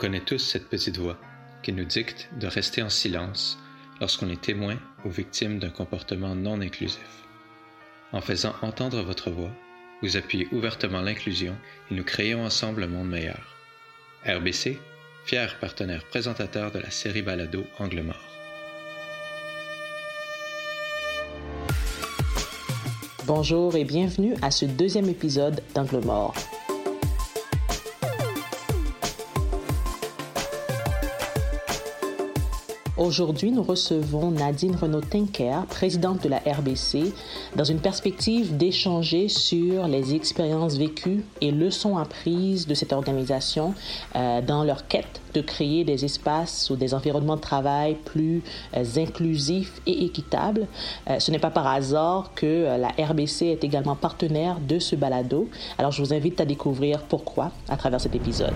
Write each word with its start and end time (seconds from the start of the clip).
connaît 0.00 0.20
tous 0.20 0.38
cette 0.38 0.70
petite 0.70 0.96
voix 0.96 1.18
qui 1.62 1.74
nous 1.74 1.84
dicte 1.84 2.30
de 2.40 2.46
rester 2.46 2.80
en 2.82 2.88
silence 2.88 3.58
lorsqu'on 4.00 4.30
est 4.30 4.40
témoin 4.40 4.78
ou 5.04 5.10
victime 5.10 5.58
d'un 5.58 5.68
comportement 5.68 6.34
non 6.34 6.62
inclusif. 6.62 7.26
En 8.12 8.22
faisant 8.22 8.54
entendre 8.62 9.02
votre 9.02 9.30
voix, 9.30 9.52
vous 10.02 10.16
appuyez 10.16 10.48
ouvertement 10.52 11.02
l'inclusion 11.02 11.54
et 11.90 11.94
nous 11.94 12.02
créons 12.02 12.46
ensemble 12.46 12.84
un 12.84 12.86
monde 12.86 13.10
meilleur. 13.10 13.54
RBC, 14.26 14.78
fier 15.26 15.58
partenaire 15.60 16.06
présentateur 16.06 16.72
de 16.72 16.78
la 16.78 16.90
série 16.90 17.20
Balado 17.20 17.64
Angle 17.78 18.00
Mort. 18.00 18.16
Bonjour 23.26 23.76
et 23.76 23.84
bienvenue 23.84 24.34
à 24.40 24.50
ce 24.50 24.64
deuxième 24.64 25.10
épisode 25.10 25.62
d'Angle 25.74 26.00
Mort. 26.02 26.34
Aujourd'hui, 33.00 33.50
nous 33.50 33.62
recevons 33.62 34.30
Nadine 34.30 34.76
Renaud-Tinker, 34.76 35.64
présidente 35.70 36.22
de 36.22 36.28
la 36.28 36.36
RBC, 36.36 37.14
dans 37.56 37.64
une 37.64 37.80
perspective 37.80 38.58
d'échanger 38.58 39.30
sur 39.30 39.88
les 39.88 40.14
expériences 40.14 40.76
vécues 40.76 41.24
et 41.40 41.50
leçons 41.50 41.96
apprises 41.96 42.66
de 42.66 42.74
cette 42.74 42.92
organisation 42.92 43.72
euh, 44.16 44.42
dans 44.42 44.64
leur 44.64 44.86
quête 44.86 45.22
de 45.32 45.40
créer 45.40 45.82
des 45.84 46.04
espaces 46.04 46.68
ou 46.68 46.76
des 46.76 46.92
environnements 46.92 47.36
de 47.36 47.40
travail 47.40 47.96
plus 48.04 48.42
euh, 48.76 48.84
inclusifs 48.96 49.80
et 49.86 50.04
équitables. 50.04 50.66
Euh, 51.08 51.18
ce 51.20 51.30
n'est 51.30 51.38
pas 51.38 51.48
par 51.48 51.68
hasard 51.68 52.32
que 52.34 52.76
la 52.76 52.88
RBC 53.02 53.46
est 53.46 53.64
également 53.64 53.96
partenaire 53.96 54.58
de 54.60 54.78
ce 54.78 54.94
balado. 54.94 55.48
Alors, 55.78 55.90
je 55.90 56.02
vous 56.02 56.12
invite 56.12 56.38
à 56.42 56.44
découvrir 56.44 57.00
pourquoi 57.04 57.50
à 57.70 57.78
travers 57.78 58.02
cet 58.02 58.14
épisode. 58.14 58.52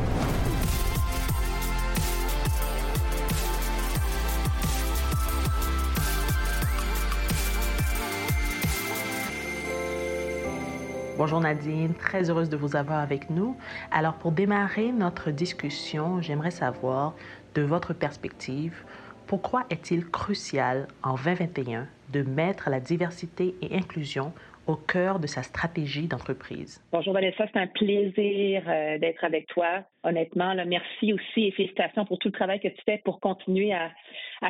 Bonjour 11.25 11.41
Nadine, 11.41 11.95
très 11.95 12.29
heureuse 12.29 12.51
de 12.51 12.57
vous 12.59 12.77
avoir 12.77 12.99
avec 12.99 13.31
nous. 13.31 13.57
Alors 13.91 14.13
pour 14.13 14.31
démarrer 14.31 14.93
notre 14.93 15.31
discussion, 15.31 16.21
j'aimerais 16.21 16.51
savoir, 16.51 17.15
de 17.55 17.63
votre 17.63 17.95
perspective, 17.95 18.85
pourquoi 19.27 19.63
est-il 19.71 20.05
crucial 20.05 20.87
en 21.03 21.15
2021 21.15 21.89
de 22.13 22.21
mettre 22.21 22.69
la 22.69 22.79
diversité 22.79 23.55
et 23.63 23.75
inclusion 23.75 24.35
au 24.67 24.75
cœur 24.77 25.19
de 25.19 25.27
sa 25.27 25.43
stratégie 25.43 26.09
d'entreprise? 26.09 26.85
Bonjour 26.93 27.15
Vanessa, 27.15 27.47
c'est 27.51 27.59
un 27.59 27.69
plaisir 27.69 28.63
euh, 28.69 28.99
d'être 28.99 29.25
avec 29.25 29.47
toi. 29.47 29.83
Honnêtement, 30.03 30.55
merci 30.67 31.15
aussi 31.15 31.47
et 31.47 31.53
félicitations 31.53 32.05
pour 32.05 32.19
tout 32.19 32.29
le 32.29 32.33
travail 32.33 32.61
que 32.61 32.69
tu 32.69 32.83
fais 32.85 33.01
pour 33.03 33.19
continuer 33.19 33.73
à, 33.73 33.91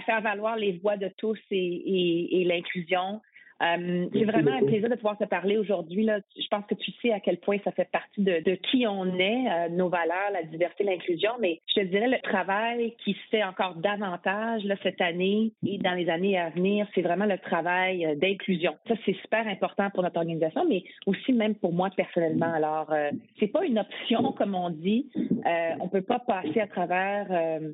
faire 0.06 0.22
valoir 0.22 0.56
les 0.56 0.72
voix 0.82 0.96
de 0.96 1.08
tous 1.18 1.38
et 1.52 2.44
l'inclusion. 2.48 3.20
Euh, 3.62 4.06
c'est 4.12 4.24
vraiment 4.24 4.52
un 4.52 4.64
plaisir 4.64 4.88
de 4.88 4.96
pouvoir 4.96 5.16
te 5.16 5.24
parler 5.24 5.56
aujourd'hui. 5.56 6.08
Je 6.36 6.48
pense 6.50 6.64
que 6.66 6.74
tu 6.74 6.90
sais 7.00 7.12
à 7.12 7.20
quel 7.20 7.38
point 7.38 7.58
ça 7.62 7.70
fait 7.72 7.88
partie 7.90 8.22
de, 8.22 8.54
qui 8.70 8.86
on 8.86 9.06
est, 9.18 9.46
euh, 9.48 9.68
nos 9.70 9.88
valeurs, 9.88 10.30
la 10.32 10.42
diversité, 10.42 10.84
l'inclusion, 10.84 11.30
mais 11.40 11.60
je 11.68 11.80
te 11.80 11.86
dirais 11.86 12.08
le 12.08 12.20
travail 12.20 12.94
qui 13.04 13.12
se 13.12 13.28
fait 13.30 13.44
encore 13.44 13.76
davantage 13.76 14.64
là, 14.64 14.74
cette 14.82 15.00
année 15.00 15.52
et 15.66 15.78
dans 15.78 15.94
les 15.94 16.08
années 16.08 16.38
à 16.38 16.50
venir, 16.50 16.86
c'est 16.94 17.02
vraiment 17.02 17.26
le 17.26 17.38
travail 17.38 18.04
euh, 18.04 18.14
d'inclusion. 18.16 18.74
Ça, 18.88 18.94
c'est 19.06 19.16
super 19.22 19.46
important 19.46 19.88
pour 19.90 20.02
notre 20.02 20.16
organisation, 20.18 20.66
mais 20.68 20.82
aussi 21.06 21.32
même 21.32 21.54
pour 21.54 21.72
moi 21.72 21.90
personnellement. 21.96 22.52
Alors, 22.52 22.92
c'est 23.38 23.48
pas 23.48 23.64
une 23.64 23.78
option, 23.78 24.32
comme 24.32 24.54
on 24.54 24.70
dit. 24.70 25.08
on 25.80 25.88
peut 25.88 26.02
pas 26.02 26.18
passer 26.18 26.60
à 26.60 26.66
travers 26.66 27.26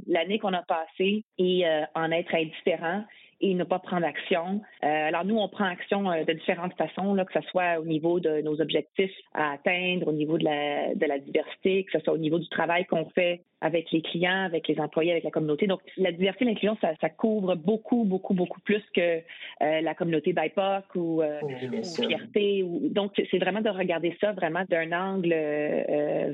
l'année 0.07 0.39
qu'on 0.39 0.53
a 0.53 0.63
passée 0.63 1.25
et 1.39 1.65
en 1.95 2.11
être 2.11 2.35
indifférent 2.35 3.05
et 3.41 3.55
ne 3.55 3.65
pas 3.65 3.79
prendre 3.79 4.07
action. 4.07 4.61
Euh, 4.85 4.87
alors 4.87 5.25
nous, 5.25 5.37
on 5.37 5.49
prend 5.49 5.65
action 5.65 6.11
euh, 6.11 6.25
de 6.25 6.33
différentes 6.33 6.75
façons, 6.75 7.15
là, 7.15 7.25
que 7.25 7.33
ce 7.33 7.47
soit 7.49 7.81
au 7.81 7.85
niveau 7.85 8.21
de 8.21 8.43
nos 8.43 8.61
objectifs 8.61 9.15
à 9.35 9.53
atteindre, 9.53 10.09
au 10.09 10.13
niveau 10.13 10.39
de 10.39 10.45
la, 10.45 10.95
de 10.95 11.07
la 11.07 11.19
diversité, 11.19 11.85
que 11.85 11.93
ce 11.93 12.01
soit 12.01 12.13
au 12.13 12.19
niveau 12.19 12.39
du 12.39 12.49
travail 12.49 12.85
qu'on 12.87 13.09
fait 13.11 13.43
avec 13.63 13.91
les 13.93 14.01
clients, 14.01 14.45
avec 14.45 14.69
les 14.69 14.79
employés, 14.81 15.13
avec 15.13 15.25
la 15.25 15.31
communauté. 15.31 15.67
Donc, 15.67 15.81
la 15.99 16.13
diversité 16.13 16.47
l'inclusion, 16.47 16.79
ça, 16.81 16.93
ça, 17.01 17.11
couvre 17.11 17.57
beaucoup, 17.57 18.05
beaucoup, 18.05 18.33
beaucoup 18.33 18.61
plus 18.61 18.83
que 18.95 19.19
euh, 19.19 19.81
la 19.83 19.95
communauté 19.95 20.33
BIPOC 20.33 20.95
ou, 20.95 21.21
euh, 21.21 21.41
fierté. 21.83 22.63
Ou, 22.63 22.89
donc, 22.89 23.13
c'est 23.31 23.39
vraiment 23.39 23.61
de 23.61 23.69
regarder 23.69 24.17
ça 24.19 24.33
vraiment 24.33 24.65
d'un 24.69 24.93
angle 24.93 25.35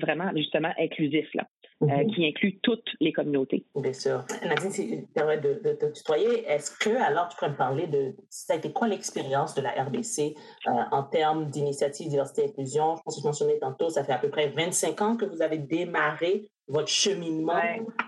vraiment, 0.01 0.31
justement, 0.37 0.71
inclusif, 0.79 1.27
là, 1.35 1.47
mhm. 1.81 2.07
qui 2.13 2.27
inclut 2.27 2.59
toutes 2.63 2.89
les 3.01 3.13
communautés. 3.13 3.65
Bien 3.75 3.93
sûr. 3.93 4.25
Nadine, 4.45 4.71
si 4.71 4.89
tu 4.89 5.07
permets 5.13 5.39
de, 5.39 5.61
de, 5.65 5.73
te 5.73 5.93
tutoyer, 5.93 6.45
est-ce 6.49 6.79
que, 6.79 6.91
alors, 7.01 7.29
tu 7.29 7.37
pourrais 7.37 7.51
me 7.51 7.57
parler 7.57 7.87
de, 7.87 8.15
ça 8.29 8.55
a 8.55 8.57
été 8.57 8.73
quoi 8.73 8.89
l'expérience 8.89 9.55
de 9.55 9.63
la 9.63 9.71
RBC 9.71 10.35
en 10.67 11.03
termes 11.03 11.47
d'initiative 11.47 12.09
diversité 12.09 12.43
et 12.43 12.49
inclusion? 12.49 12.97
Je 12.97 13.03
pense 13.03 13.17
que 13.17 13.21
tu 13.21 13.27
mentionnais 13.27 13.59
tantôt, 13.59 13.89
ça 13.89 14.05
fait 14.05 14.13
à 14.13 14.19
peu 14.19 14.31
près 14.31 14.49
25 14.49 15.01
ans 15.03 15.17
que 15.17 15.25
vous 15.25 15.43
avez 15.43 15.59
démarré 15.59 16.51
votre 16.69 16.89
cheminement 16.89 17.63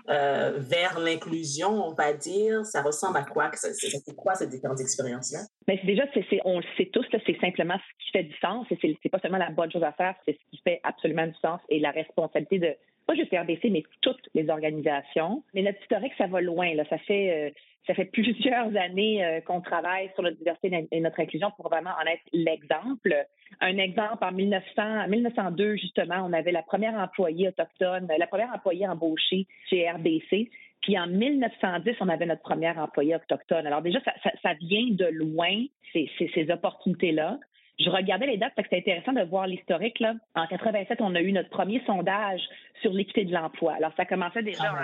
euh, 0.09 0.53
vers 0.57 0.99
l'inclusion, 0.99 1.69
on 1.69 1.93
va 1.93 2.13
dire, 2.13 2.65
ça 2.65 2.81
ressemble 2.81 3.17
à 3.17 3.23
quoi? 3.23 3.49
C'est 3.53 4.15
quoi 4.15 4.35
ces 4.35 4.47
différentes 4.47 4.81
expériences-là? 4.81 5.39
Mais 5.67 5.79
déjà, 5.85 6.03
on 6.43 6.59
le 6.59 6.65
sait 6.77 6.89
tous, 6.91 7.05
c'est 7.11 7.39
simplement 7.39 7.75
ce 7.77 8.05
qui 8.05 8.11
fait 8.11 8.23
du 8.23 8.35
sens. 8.39 8.67
C'est 8.69 9.09
pas 9.09 9.19
seulement 9.19 9.37
la 9.37 9.51
bonne 9.51 9.71
chose 9.71 9.83
à 9.83 9.93
faire, 9.93 10.15
c'est 10.25 10.33
ce 10.33 10.49
qui 10.51 10.61
fait 10.63 10.81
absolument 10.83 11.27
du 11.27 11.35
sens 11.41 11.61
et 11.69 11.79
la 11.79 11.91
responsabilité 11.91 12.59
de, 12.59 12.75
pas 13.09 13.15
juste 13.15 13.33
RBC, 13.33 13.71
mais 13.71 13.81
toutes 14.01 14.29
les 14.35 14.49
organisations. 14.51 15.43
Mais 15.55 15.63
notre 15.63 15.81
historique, 15.81 16.13
ça 16.15 16.27
va 16.27 16.41
loin. 16.41 16.75
Là. 16.75 16.83
Ça 16.91 16.99
fait 16.99 17.47
euh, 17.47 17.49
ça 17.87 17.95
fait 17.95 18.05
plusieurs 18.13 18.75
années 18.77 19.25
euh, 19.25 19.41
qu'on 19.41 19.61
travaille 19.61 20.11
sur 20.13 20.21
notre 20.21 20.37
diversité 20.37 20.87
et 20.91 20.99
notre 20.99 21.19
inclusion 21.19 21.49
pour 21.55 21.69
vraiment 21.69 21.89
en 21.99 22.05
être 22.05 22.21
l'exemple. 22.33 23.15
Un 23.61 23.77
exemple, 23.79 24.23
en 24.23 24.31
1900, 24.31 25.07
1902, 25.07 25.75
justement, 25.77 26.23
on 26.23 26.33
avait 26.33 26.51
la 26.51 26.61
première 26.61 26.93
employée 26.93 27.47
autochtone, 27.47 28.07
la 28.15 28.27
première 28.27 28.53
employée 28.53 28.87
embauchée 28.87 29.47
chez 29.71 29.89
RBC. 29.89 30.51
Puis 30.81 30.97
en 30.97 31.07
1910, 31.07 31.95
on 32.01 32.09
avait 32.09 32.27
notre 32.27 32.43
première 32.43 32.77
employée 32.77 33.15
autochtone. 33.15 33.65
Alors 33.65 33.81
déjà, 33.81 33.99
ça, 34.43 34.53
vient 34.61 34.87
de 34.91 35.05
loin, 35.11 35.65
ces, 35.91 36.09
ces, 36.17 36.51
opportunités-là. 36.51 37.39
Je 37.79 37.89
regardais 37.89 38.27
les 38.27 38.37
dates 38.37 38.53
parce 38.55 38.67
que 38.67 38.75
c'était 38.75 38.91
intéressant 38.91 39.13
de 39.13 39.27
voir 39.29 39.47
l'historique. 39.47 39.99
Là. 39.99 40.15
En 40.35 40.47
87, 40.47 40.99
on 41.01 41.15
a 41.15 41.21
eu 41.21 41.31
notre 41.31 41.49
premier 41.49 41.81
sondage 41.85 42.41
sur 42.81 42.91
l'équité 42.91 43.23
de 43.23 43.33
l'emploi. 43.33 43.73
Alors, 43.75 43.93
ça 43.95 44.05
commençait 44.05 44.43
déjà 44.43 44.75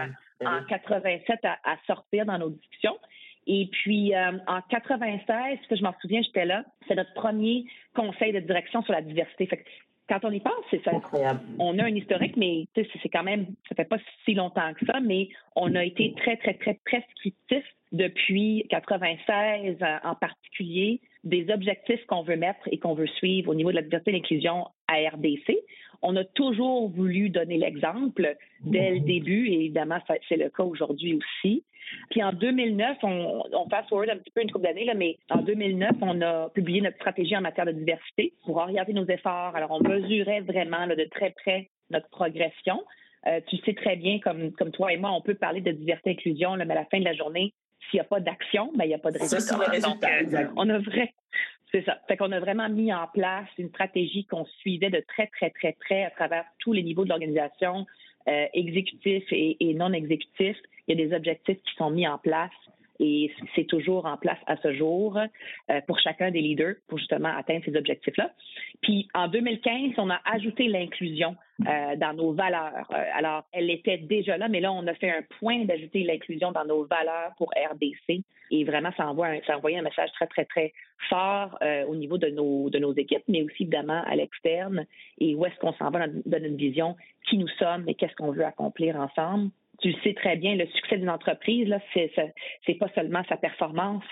ah 0.41 0.57
en 0.59 0.63
87 0.63 1.39
à, 1.43 1.77
sortir 1.87 2.25
dans 2.25 2.37
nos 2.37 2.49
discussions. 2.49 2.97
Et 3.47 3.69
puis, 3.71 4.15
euh, 4.15 4.37
en 4.47 4.61
96, 4.61 5.59
que 5.69 5.75
je 5.75 5.83
m'en 5.83 5.93
souviens, 6.01 6.21
j'étais 6.21 6.45
là, 6.45 6.63
c'est 6.87 6.95
notre 6.95 7.13
premier 7.13 7.65
conseil 7.95 8.31
de 8.33 8.39
direction 8.39 8.81
sur 8.83 8.93
la 8.93 9.01
diversité. 9.01 9.45
Fait 9.45 9.63
quand 10.07 10.19
on 10.23 10.31
y 10.31 10.39
pense, 10.39 10.53
c'est 10.69 10.83
ça. 10.83 10.91
On 11.59 11.79
a 11.79 11.83
un 11.83 11.95
historique, 11.95 12.37
mais 12.37 12.67
c'est 12.75 13.09
quand 13.11 13.23
même, 13.23 13.47
ça 13.67 13.75
fait 13.75 13.85
pas 13.85 13.97
si 14.23 14.33
longtemps 14.33 14.73
que 14.73 14.85
ça, 14.85 14.99
mais 14.99 15.29
on 15.55 15.73
a 15.75 15.83
été 15.83 16.13
très, 16.17 16.37
très, 16.37 16.53
très 16.53 16.79
prescriptif 16.85 17.63
depuis 17.91 18.65
96 18.69 19.77
en 20.03 20.15
particulier 20.15 21.01
des 21.23 21.49
objectifs 21.51 22.05
qu'on 22.05 22.21
veut 22.21 22.35
mettre 22.35 22.67
et 22.71 22.77
qu'on 22.77 22.93
veut 22.93 23.07
suivre 23.07 23.49
au 23.49 23.55
niveau 23.55 23.71
de 23.71 23.75
la 23.75 23.81
diversité 23.81 24.11
et 24.11 24.13
l'inclusion 24.15 24.67
à 24.87 24.95
RDC. 25.09 25.57
On 26.07 26.15
a 26.17 26.23
toujours 26.23 26.89
voulu 26.89 27.29
donner 27.29 27.57
l'exemple 27.57 28.35
dès 28.61 28.91
le 28.91 28.99
début, 28.99 29.47
et 29.47 29.55
évidemment, 29.55 29.97
c'est 30.29 30.37
le 30.37 30.49
cas 30.49 30.63
aujourd'hui 30.63 31.15
aussi. 31.15 31.63
Puis 32.11 32.21
en 32.21 32.31
2009, 32.31 32.97
on, 33.01 33.43
on 33.51 33.67
passe 33.67 33.87
forward 33.89 34.09
un 34.11 34.17
petit 34.17 34.29
peu 34.29 34.41
une 34.41 34.51
couple 34.51 34.65
d'années, 34.65 34.87
mais 34.95 35.17
en 35.31 35.41
2009, 35.41 35.91
on 36.01 36.21
a 36.21 36.49
publié 36.49 36.81
notre 36.81 36.97
stratégie 36.97 37.35
en 37.35 37.41
matière 37.41 37.65
de 37.65 37.71
diversité 37.71 38.33
pour 38.45 38.57
orienter 38.57 38.93
nos 38.93 39.05
efforts. 39.07 39.55
Alors, 39.55 39.71
on 39.71 39.81
mesurait 39.81 40.41
vraiment 40.41 40.85
de 40.85 41.07
très 41.09 41.31
près 41.31 41.69
notre 41.89 42.09
progression. 42.09 42.83
Euh, 43.25 43.39
tu 43.47 43.57
sais 43.65 43.73
très 43.73 43.95
bien, 43.95 44.19
comme, 44.19 44.51
comme 44.51 44.71
toi 44.71 44.93
et 44.93 44.97
moi, 44.97 45.11
on 45.11 45.21
peut 45.21 45.33
parler 45.33 45.61
de 45.61 45.71
diversité 45.71 46.11
et 46.11 46.13
inclusion, 46.13 46.55
mais 46.55 46.69
à 46.69 46.75
la 46.75 46.85
fin 46.85 46.99
de 46.99 47.05
la 47.05 47.13
journée, 47.13 47.53
s'il 47.89 47.97
n'y 47.97 48.01
a 48.01 48.05
pas 48.05 48.19
d'action, 48.19 48.71
ben, 48.75 48.85
il 48.85 48.89
n'y 48.89 48.93
a 48.93 48.99
pas 48.99 49.11
de 49.11 49.17
résultat. 49.17 49.55
Euh, 49.55 50.47
on 50.55 50.69
a 50.69 50.77
vrai, 50.79 51.13
c'est 51.75 51.83
ça. 51.83 51.97
Fait 52.07 52.15
qu'on 52.15 52.31
a 52.31 52.39
vraiment 52.39 52.69
mis 52.69 52.93
en 52.93 53.07
place 53.13 53.49
une 53.57 53.67
stratégie 53.67 54.25
qu'on 54.25 54.45
suivait 54.45 54.89
de 54.89 55.03
très, 55.09 55.27
très, 55.27 55.49
très 55.49 55.73
près 55.73 56.05
à 56.05 56.09
travers 56.09 56.45
tous 56.59 56.71
les 56.71 56.83
niveaux 56.83 57.03
de 57.03 57.09
l'organisation, 57.09 57.85
euh, 58.29 58.45
exécutifs 58.53 59.27
et, 59.31 59.57
et 59.59 59.73
non 59.73 59.91
exécutifs. 59.91 60.57
Il 60.87 60.97
y 60.97 61.03
a 61.03 61.07
des 61.07 61.13
objectifs 61.13 61.61
qui 61.63 61.75
sont 61.75 61.89
mis 61.89 62.07
en 62.07 62.17
place 62.17 62.51
et 62.99 63.31
c'est 63.55 63.65
toujours 63.65 64.05
en 64.05 64.17
place 64.17 64.37
à 64.47 64.57
ce 64.57 64.73
jour 64.73 65.17
euh, 65.17 65.81
pour 65.87 65.99
chacun 65.99 66.31
des 66.31 66.41
leaders 66.41 66.75
pour 66.87 66.97
justement 66.97 67.29
atteindre 67.35 67.63
ces 67.65 67.75
objectifs-là. 67.75 68.31
Puis 68.81 69.07
en 69.13 69.27
2015, 69.27 69.93
on 69.97 70.09
a 70.09 70.19
ajouté 70.25 70.67
l'inclusion 70.67 71.35
euh, 71.67 71.95
dans 71.95 72.13
nos 72.13 72.33
valeurs. 72.33 72.87
Euh, 72.91 73.03
alors, 73.13 73.43
elle 73.51 73.69
était 73.69 73.97
déjà 73.97 74.37
là, 74.37 74.47
mais 74.47 74.59
là, 74.59 74.71
on 74.71 74.85
a 74.87 74.93
fait 74.93 75.09
un 75.09 75.23
point 75.39 75.65
d'ajouter 75.65 76.03
l'inclusion 76.03 76.51
dans 76.51 76.65
nos 76.65 76.85
valeurs 76.85 77.31
pour 77.37 77.51
RDC 77.51 78.21
et 78.51 78.63
vraiment, 78.63 78.91
ça 78.95 79.09
envoie 79.09 79.27
un, 79.27 79.39
ça 79.47 79.57
envoyé 79.57 79.77
un 79.77 79.81
message 79.81 80.11
très, 80.13 80.27
très, 80.27 80.45
très 80.45 80.73
fort 81.09 81.57
au 81.87 81.95
niveau 81.95 82.17
de 82.17 82.27
nos, 82.27 82.69
de 82.69 82.79
nos 82.79 82.93
équipes, 82.93 83.23
mais 83.27 83.41
aussi 83.43 83.63
évidemment 83.63 84.03
à 84.05 84.15
l'externe 84.15 84.85
et 85.19 85.35
où 85.35 85.45
est-ce 85.45 85.55
qu'on 85.59 85.73
s'en 85.73 85.89
va 85.89 86.07
dans, 86.07 86.21
dans 86.25 86.41
notre 86.41 86.55
vision, 86.55 86.95
qui 87.27 87.37
nous 87.37 87.47
sommes 87.59 87.87
et 87.87 87.95
qu'est-ce 87.95 88.15
qu'on 88.15 88.31
veut 88.31 88.45
accomplir 88.45 88.95
ensemble 88.97 89.49
tu 89.81 89.93
sais 90.03 90.13
très 90.13 90.35
bien, 90.35 90.55
le 90.55 90.65
succès 90.67 90.97
d'une 90.97 91.09
entreprise, 91.09 91.67
là, 91.67 91.79
c'est, 91.93 92.73
pas 92.79 92.89
seulement 92.95 93.23
sa 93.29 93.37
performance, 93.37 94.03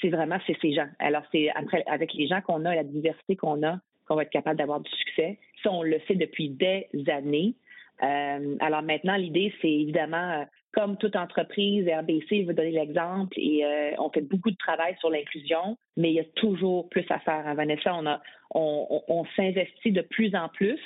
c'est 0.00 0.08
vraiment 0.08 0.38
ses 0.46 0.72
gens. 0.72 0.88
Alors, 0.98 1.22
c'est 1.32 1.50
avec 1.86 2.14
les 2.14 2.26
gens 2.26 2.40
qu'on 2.40 2.64
a, 2.64 2.74
la 2.74 2.84
diversité 2.84 3.36
qu'on 3.36 3.62
a, 3.62 3.78
qu'on 4.06 4.16
va 4.16 4.22
être 4.22 4.30
capable 4.30 4.58
d'avoir 4.58 4.80
du 4.80 4.90
succès. 4.90 5.38
Ça, 5.62 5.70
on 5.70 5.82
le 5.82 6.00
sait 6.08 6.14
depuis 6.14 6.50
des 6.50 6.86
années. 7.08 7.54
Euh, 8.02 8.56
alors 8.60 8.82
maintenant, 8.82 9.16
l'idée, 9.16 9.52
c'est 9.60 9.70
évidemment, 9.70 10.40
euh, 10.40 10.44
comme 10.72 10.96
toute 10.96 11.14
entreprise, 11.14 11.86
RBC 11.86 12.44
veut 12.44 12.54
donner 12.54 12.72
l'exemple 12.72 13.38
et 13.38 13.64
euh, 13.64 13.92
on 13.98 14.10
fait 14.10 14.22
beaucoup 14.22 14.50
de 14.50 14.56
travail 14.56 14.96
sur 14.98 15.10
l'inclusion, 15.10 15.76
mais 15.96 16.10
il 16.10 16.14
y 16.14 16.20
a 16.20 16.24
toujours 16.34 16.88
plus 16.88 17.04
à 17.10 17.20
faire. 17.20 17.54
Vanessa, 17.54 17.94
on, 17.94 19.02
on 19.08 19.24
s'investit 19.36 19.92
de 19.92 20.00
plus 20.00 20.34
en 20.34 20.48
plus 20.48 20.80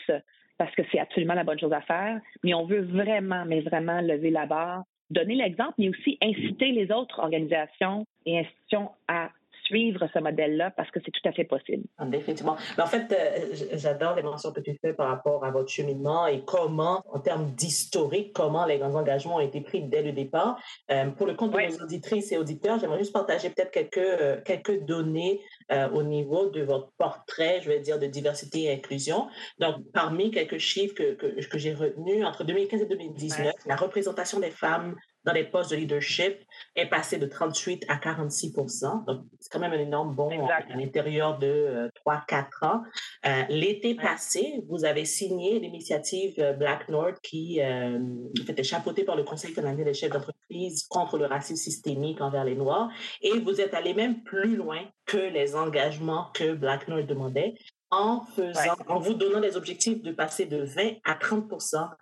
parce 0.58 0.74
que 0.74 0.82
c'est 0.90 0.98
absolument 0.98 1.34
la 1.34 1.44
bonne 1.44 1.58
chose 1.58 1.72
à 1.72 1.80
faire, 1.82 2.20
mais 2.42 2.54
on 2.54 2.64
veut 2.64 2.82
vraiment, 2.82 3.44
mais 3.46 3.60
vraiment 3.60 4.00
lever 4.00 4.30
la 4.30 4.46
barre, 4.46 4.84
donner 5.10 5.34
l'exemple, 5.34 5.74
mais 5.78 5.88
aussi 5.88 6.18
inciter 6.22 6.72
les 6.72 6.90
autres 6.90 7.20
organisations 7.20 8.06
et 8.24 8.40
institutions 8.40 8.90
à 9.08 9.30
suivre 9.66 10.06
ce 10.12 10.18
modèle-là 10.18 10.70
parce 10.70 10.90
que 10.90 11.00
c'est 11.04 11.10
tout 11.10 11.28
à 11.28 11.32
fait 11.32 11.44
possible. 11.44 11.84
Ah, 11.98 12.06
Effectivement. 12.12 12.56
Mais 12.76 12.82
en 12.82 12.86
fait, 12.86 13.12
euh, 13.12 13.66
j'adore 13.74 14.14
les 14.16 14.22
mentions 14.22 14.52
que 14.52 14.60
tu 14.60 14.76
fais 14.80 14.92
par 14.92 15.08
rapport 15.08 15.44
à 15.44 15.50
votre 15.50 15.70
cheminement 15.70 16.26
et 16.26 16.42
comment, 16.44 17.02
en 17.12 17.20
termes 17.20 17.50
d'historique, 17.52 18.32
comment 18.32 18.64
les 18.64 18.78
grands 18.78 18.94
engagements 18.94 19.36
ont 19.36 19.40
été 19.40 19.60
pris 19.60 19.82
dès 19.82 20.02
le 20.02 20.12
départ. 20.12 20.58
Euh, 20.90 21.10
pour 21.10 21.26
le 21.26 21.34
compte 21.34 21.52
de 21.52 21.76
nos 21.76 21.84
auditrices 21.84 22.32
et 22.32 22.38
auditeurs, 22.38 22.78
j'aimerais 22.78 22.98
juste 22.98 23.12
partager 23.12 23.50
peut-être 23.50 23.70
quelques, 23.70 23.98
euh, 23.98 24.40
quelques 24.44 24.84
données 24.84 25.40
au 25.92 26.04
niveau 26.04 26.48
de 26.48 26.62
votre 26.62 26.92
portrait, 26.96 27.60
je 27.60 27.68
vais 27.68 27.80
dire, 27.80 27.98
de 27.98 28.06
diversité 28.06 28.62
et 28.62 28.72
inclusion. 28.72 29.26
Donc, 29.58 29.74
parmi 29.92 30.30
quelques 30.30 30.58
chiffres 30.58 30.94
que, 30.94 31.14
que, 31.14 31.44
que 31.44 31.58
j'ai 31.58 31.74
retenus, 31.74 32.24
entre 32.24 32.44
2015 32.44 32.82
et 32.82 32.86
2019, 32.86 33.52
la 33.66 33.74
représentation 33.74 34.38
des 34.38 34.52
femmes 34.52 34.94
dans 35.26 35.32
les 35.32 35.44
postes 35.44 35.72
de 35.72 35.76
leadership 35.76 36.38
est 36.76 36.86
passé 36.86 37.18
de 37.18 37.26
38 37.26 37.84
à 37.88 37.96
46 37.96 38.52
Donc, 38.52 39.26
c'est 39.40 39.50
quand 39.50 39.58
même 39.58 39.72
un 39.72 39.80
énorme 39.80 40.14
bond 40.14 40.30
à 40.48 40.76
l'intérieur 40.76 41.38
de 41.38 41.90
3-4 42.06 42.44
euh, 42.62 42.66
ans. 42.66 42.82
Euh, 43.26 43.42
l'été 43.48 43.96
passé, 43.96 44.62
vous 44.68 44.84
avez 44.84 45.04
signé 45.04 45.58
l'initiative 45.58 46.34
euh, 46.38 46.52
Black 46.52 46.88
North 46.88 47.16
qui 47.22 47.60
euh, 47.60 47.98
était 48.48 48.62
chapeautée 48.62 49.02
par 49.02 49.16
le 49.16 49.24
Conseil 49.24 49.52
canadien 49.52 49.84
des 49.84 49.94
chefs 49.94 50.12
d'entreprise 50.12 50.86
contre 50.88 51.18
le 51.18 51.26
racisme 51.26 51.56
systémique 51.56 52.20
envers 52.20 52.44
les 52.44 52.54
Noirs. 52.54 52.88
Et 53.20 53.40
vous 53.40 53.60
êtes 53.60 53.74
allé 53.74 53.94
même 53.94 54.22
plus 54.22 54.54
loin 54.54 54.78
que 55.06 55.16
les 55.16 55.56
engagements 55.56 56.28
que 56.34 56.54
Black 56.54 56.86
North 56.86 57.06
demandait 57.06 57.54
en 57.96 58.24
faisant, 58.24 58.76
en 58.88 58.98
vous 58.98 59.14
donnant 59.14 59.40
des 59.40 59.56
objectifs 59.56 60.02
de 60.02 60.12
passer 60.12 60.44
de 60.44 60.62
20 60.62 60.96
à 61.04 61.14
30 61.14 61.50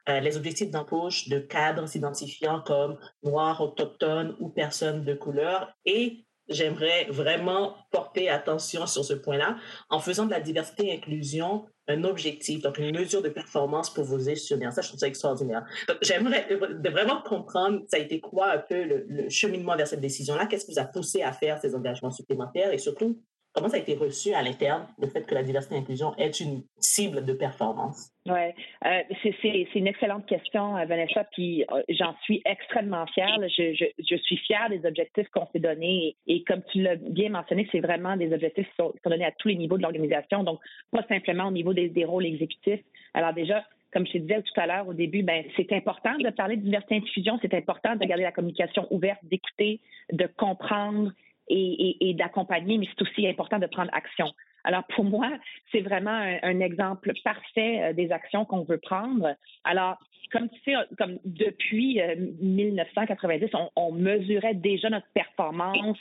euh, 0.09 0.21
les 0.21 0.37
objectifs 0.37 0.71
d'embauche 0.71 1.29
de 1.29 1.39
cadres 1.39 1.87
s'identifiant 1.87 2.63
comme 2.67 2.99
noirs, 3.23 3.61
autochtones 3.61 4.37
ou 4.41 4.49
personnes 4.49 5.05
de 5.05 5.15
couleur. 5.15 5.73
Et 5.85 6.27
j'aimerais 6.49 7.07
vraiment 7.11 7.77
porter 7.93 8.29
attention 8.29 8.87
sur 8.87 9.05
ce 9.05 9.15
point-là 9.15 9.57
en 9.89 10.01
faisant 10.01 10.27
de 10.27 10.33
la 10.33 10.41
diversité 10.41 10.89
et 10.89 10.97
inclusion 10.97 11.67
un 11.87 12.03
objectif, 12.05 12.63
donc 12.63 12.79
une 12.79 12.97
mesure 12.97 13.23
de 13.23 13.29
performance 13.29 13.93
pour 13.93 14.05
vos 14.05 14.19
gestionnaires. 14.19 14.73
Ça, 14.73 14.81
je 14.81 14.89
trouve 14.89 15.01
ça 15.01 15.07
extraordinaire. 15.07 15.65
Donc, 15.87 15.99
j'aimerais 16.03 16.49
vraiment 16.83 17.23
comprendre, 17.23 17.83
ça 17.89 17.99
a 17.99 18.01
été 18.01 18.21
quoi 18.21 18.53
un 18.53 18.59
peu 18.59 18.83
le, 18.85 19.05
le 19.07 19.29
cheminement 19.29 19.77
vers 19.77 19.87
cette 19.87 20.01
décision-là? 20.01 20.47
Qu'est-ce 20.47 20.65
qui 20.65 20.73
vous 20.73 20.81
a 20.81 20.87
poussé 20.87 21.23
à 21.23 21.33
faire 21.33 21.61
ces 21.61 21.75
engagements 21.75 22.11
supplémentaires? 22.11 22.73
Et 22.73 22.79
surtout, 22.79 23.21
Comment 23.55 23.69
ça 23.69 23.77
a 23.77 23.81
été 23.81 23.95
reçu 23.95 24.35
à 24.35 24.43
l'interne, 24.43 24.89
le 24.99 25.07
fait 25.07 25.25
que 25.25 25.35
la 25.35 25.45
diversité 25.45 25.77
et 25.77 25.79
l'inclusion 25.79 26.13
est 26.17 26.41
une 26.41 26.65
cible 26.77 27.25
de 27.25 27.33
performance? 27.33 28.11
Oui, 28.27 28.51
euh, 28.85 29.01
c'est 29.23 29.75
une 29.77 29.87
excellente 29.87 30.27
question, 30.27 30.77
euh, 30.77 30.85
Vanessa, 30.87 31.23
puis 31.33 31.63
euh, 31.71 31.83
j'en 31.91 32.17
suis 32.23 32.43
extrêmement 32.45 33.07
fière. 33.07 33.37
Je, 33.47 34.17
suis 34.17 34.37
fière 34.39 34.69
des 34.71 34.85
objectifs 34.85 35.29
qu'on 35.29 35.47
s'est 35.53 35.61
donnés 35.61 36.17
et, 36.27 36.43
comme 36.43 36.63
tu 36.73 36.83
l'as 36.83 36.97
bien 36.97 37.31
mentionné, 37.31 37.69
c'est 37.71 37.79
vraiment 37.79 38.17
des 38.17 38.33
objectifs 38.33 38.69
qui 38.69 38.77
sont, 38.77 38.93
donnés 39.05 39.27
à 39.27 39.33
tous 39.39 39.47
les 39.47 39.55
niveaux 39.55 39.77
de 39.77 39.83
l'organisation, 39.83 40.43
donc 40.43 40.59
pas 40.91 41.05
simplement 41.07 41.47
au 41.47 41.53
niveau 41.53 41.73
des, 41.73 41.89
des 41.89 42.05
rôles 42.05 42.27
exécutifs. 42.27 42.81
Alors 43.15 43.35
déjà, 43.35 43.65
comme 43.93 44.05
je 44.05 44.15
te 44.15 44.19
disais 44.19 44.43
tout 44.43 44.61
à 44.61 44.67
l'heure 44.67 44.89
au 44.89 44.95
début, 44.95 45.23
ben, 45.23 45.45
c'est 45.57 45.73
important 45.73 46.17
de 46.19 46.29
parler 46.31 46.57
de 46.57 46.63
diversité 46.63 46.97
et 46.97 46.99
inclusion, 46.99 47.39
c'est 47.41 47.55
important 47.55 47.95
de 47.95 48.05
garder 48.05 48.25
la 48.25 48.33
communication 48.33 48.89
ouverte, 48.91 49.21
d'écouter, 49.23 49.81
de 50.13 50.29
comprendre 50.37 51.13
et, 51.49 52.15
d'accompagner, 52.15 52.79
mais 52.79 52.87
c'est 52.91 53.03
aussi 53.03 53.27
important 53.27 53.59
de 53.59 53.67
prendre 53.67 53.91
action. 53.93 54.33
Alors 54.65 54.85
pour 54.85 55.05
moi, 55.05 55.31
c'est 55.71 55.83
vraiment 55.83 56.11
un, 56.43 56.61
exemple 56.61 57.13
parfait 57.23 57.83
euh, 57.83 57.93
des 57.93 58.11
actions 58.13 58.45
qu'on 58.47 58.63
veut 58.63 58.79
prendre. 58.79 59.35
Alors, 59.65 59.99
comme 60.33 60.49
tu 60.49 60.59
sais, 60.65 60.73
comme 60.97 61.19
depuis 61.25 62.01
1990, 62.41 63.45
euh, 63.45 63.59
on, 63.77 63.93
mesurait 63.93 64.55
déjà 64.55 64.89
notre 64.89 65.07
performance 65.13 65.99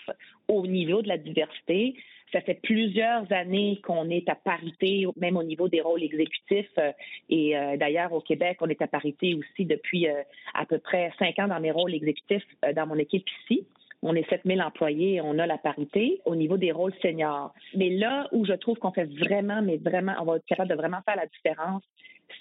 au 0.47 0.65
niveau 0.65 1.01
de 1.01 1.09
la 1.09 1.17
diversité. 1.17 1.93
Ça 2.31 2.41
fait 2.41 2.59
plusieurs 2.63 3.31
années 3.31 3.79
qu'on 3.83 4.09
est 4.09 4.27
à 4.27 4.35
parité, 4.35 5.05
même 5.17 5.37
au 5.37 5.43
niveau 5.43 5.67
des 5.67 5.81
rôles 5.81 6.01
exécutifs. 6.01 6.71
Euh, 6.79 6.91
et 7.29 7.53
d'ailleurs, 7.77 8.13
au 8.13 8.21
Québec, 8.21 8.57
on 8.61 8.69
est 8.69 8.81
à 8.81 8.87
parité 8.87 9.35
aussi 9.35 9.65
depuis 9.65 10.07
à 10.53 10.65
peu 10.65 10.79
près 10.79 11.11
cinq 11.19 11.37
ans 11.39 11.47
dans 11.47 11.59
mes 11.59 11.71
rôles 11.71 11.93
exécutifs 11.93 12.47
dans 12.75 12.87
mon 12.87 12.95
équipe 12.95 13.25
ici 13.41 13.67
on 14.03 14.15
est 14.15 14.29
7000 14.29 14.61
employés, 14.61 15.21
on 15.21 15.39
a 15.39 15.47
la 15.47 15.57
parité 15.57 16.21
au 16.25 16.35
niveau 16.35 16.57
des 16.57 16.71
rôles 16.71 16.93
seniors. 17.01 17.53
Mais 17.75 17.89
là 17.89 18.27
où 18.31 18.45
je 18.45 18.53
trouve 18.53 18.77
qu'on 18.77 18.91
fait 18.91 19.05
vraiment, 19.05 19.61
mais 19.61 19.77
vraiment, 19.77 20.13
on 20.19 20.25
va 20.25 20.35
être 20.37 20.45
capable 20.45 20.69
de 20.69 20.75
vraiment 20.75 21.01
faire 21.05 21.15
la 21.15 21.25
différence, 21.27 21.83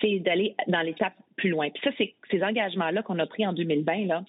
c'est 0.00 0.18
d'aller 0.18 0.54
dans 0.66 0.80
l'étape 0.80 1.14
plus 1.36 1.50
loin. 1.50 1.70
Puis 1.70 1.82
ça, 1.84 1.90
c'est 1.96 2.14
ces 2.30 2.42
engagements-là 2.42 3.02
qu'on 3.02 3.18
a 3.18 3.26
pris 3.26 3.46
en 3.46 3.52
2020, 3.52 4.06
là, 4.06 4.24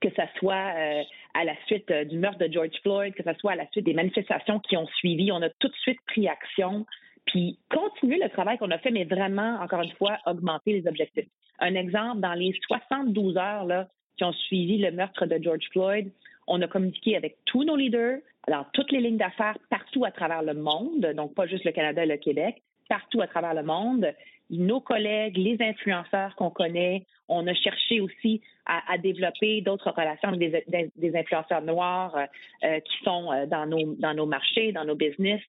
que 0.00 0.08
ce 0.10 0.22
soit 0.38 0.72
euh, 0.76 1.02
à 1.34 1.44
la 1.44 1.54
suite 1.66 1.90
euh, 1.90 2.04
du 2.04 2.18
meurtre 2.18 2.38
de 2.38 2.52
George 2.52 2.78
Floyd, 2.82 3.14
que 3.14 3.22
ce 3.22 3.32
soit 3.38 3.52
à 3.52 3.56
la 3.56 3.66
suite 3.70 3.84
des 3.84 3.94
manifestations 3.94 4.60
qui 4.60 4.76
ont 4.76 4.86
suivi, 4.86 5.32
on 5.32 5.42
a 5.42 5.50
tout 5.58 5.68
de 5.68 5.76
suite 5.76 5.98
pris 6.06 6.28
action, 6.28 6.86
puis 7.26 7.58
continuer 7.70 8.18
le 8.22 8.28
travail 8.28 8.58
qu'on 8.58 8.70
a 8.70 8.78
fait, 8.78 8.90
mais 8.90 9.04
vraiment, 9.04 9.58
encore 9.60 9.82
une 9.82 9.92
fois, 9.92 10.18
augmenter 10.26 10.72
les 10.72 10.86
objectifs. 10.86 11.26
Un 11.58 11.74
exemple, 11.74 12.20
dans 12.20 12.34
les 12.34 12.52
72 12.68 13.36
heures 13.38 13.86
qui 14.16 14.24
ont 14.24 14.32
suivi 14.32 14.78
le 14.78 14.92
meurtre 14.92 15.26
de 15.26 15.42
George 15.42 15.66
Floyd, 15.72 16.12
on 16.46 16.62
a 16.62 16.68
communiqué 16.68 17.16
avec 17.16 17.38
tous 17.44 17.64
nos 17.64 17.76
leaders, 17.76 18.18
alors 18.46 18.66
toutes 18.72 18.92
les 18.92 19.00
lignes 19.00 19.16
d'affaires 19.16 19.58
partout 19.70 20.04
à 20.04 20.10
travers 20.10 20.42
le 20.42 20.54
monde, 20.54 21.12
donc 21.16 21.34
pas 21.34 21.46
juste 21.46 21.64
le 21.64 21.72
Canada 21.72 22.04
et 22.04 22.08
le 22.08 22.16
Québec, 22.16 22.62
partout 22.88 23.20
à 23.20 23.26
travers 23.26 23.54
le 23.54 23.62
monde. 23.62 24.06
Nos 24.50 24.80
collègues, 24.80 25.36
les 25.36 25.56
influenceurs 25.60 26.34
qu'on 26.36 26.50
connaît, 26.50 27.04
on 27.28 27.46
a 27.46 27.54
cherché 27.54 28.00
aussi 28.00 28.40
à, 28.66 28.98
développer 28.98 29.60
d'autres 29.60 29.90
relations 29.90 30.28
avec 30.28 30.68
des, 30.96 31.16
influenceurs 31.16 31.62
noirs 31.62 32.16
euh, 32.16 32.26
euh, 32.64 32.80
qui 32.80 33.04
sont 33.04 33.32
euh, 33.32 33.46
dans 33.46 33.66
nos, 33.66 33.94
dans 33.94 34.14
nos 34.14 34.26
marchés, 34.26 34.72
dans 34.72 34.84
nos 34.84 34.96
business 34.96 35.40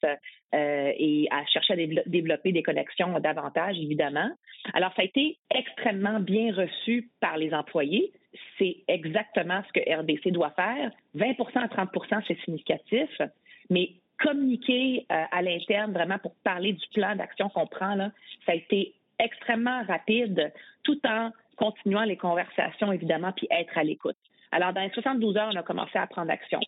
et 0.54 1.28
à 1.30 1.46
chercher 1.48 1.74
à 1.74 2.04
développer 2.06 2.52
des 2.52 2.64
connexions 2.64 3.20
davantage, 3.20 3.78
évidemment. 3.78 4.30
Alors, 4.74 4.92
ça 4.96 5.02
a 5.02 5.06
été 5.06 5.38
extrêmement 5.54 6.20
bien 6.20 6.54
reçu 6.54 7.10
par 7.20 7.38
les 7.38 7.54
employés 7.54 8.14
c'est 8.58 8.78
exactement 8.88 9.62
ce 9.68 9.80
que 9.80 10.02
RBC 10.02 10.32
doit 10.32 10.52
faire. 10.52 10.92
20% 11.16 11.58
à 11.58 11.68
30% 11.68 12.24
c'est 12.28 12.40
significatif, 12.42 13.10
mais 13.70 13.92
communiquer 14.20 15.06
euh, 15.12 15.24
à 15.32 15.42
l'interne 15.42 15.94
vraiment 15.94 16.18
pour 16.20 16.34
parler 16.44 16.74
du 16.74 16.86
plan 16.94 17.16
d'action 17.16 17.50
qu'on 17.50 17.68
prend, 17.68 17.96
là, 17.96 18.12
ça 18.46 18.54
a 18.54 18.56
été 18.56 18.94
extrêmement 19.20 19.84
rapide 19.84 20.52
tout 20.84 21.00
en 21.08 21.32
continuant 21.56 22.04
les 22.04 22.18
conversations, 22.18 22.92
évidemment, 22.92 23.32
puis 23.36 23.48
être 23.52 23.78
à 23.78 23.84
l'écoute. 23.84 24.18
Alors, 24.52 24.74
dans 24.74 24.82
les 24.82 24.92
72 24.92 25.38
heures, 25.38 25.50
on 25.52 25.56
a 25.58 25.64
commencé 25.64 25.98
à 25.98 26.08
prendre 26.08 26.32
action. 26.32 26.60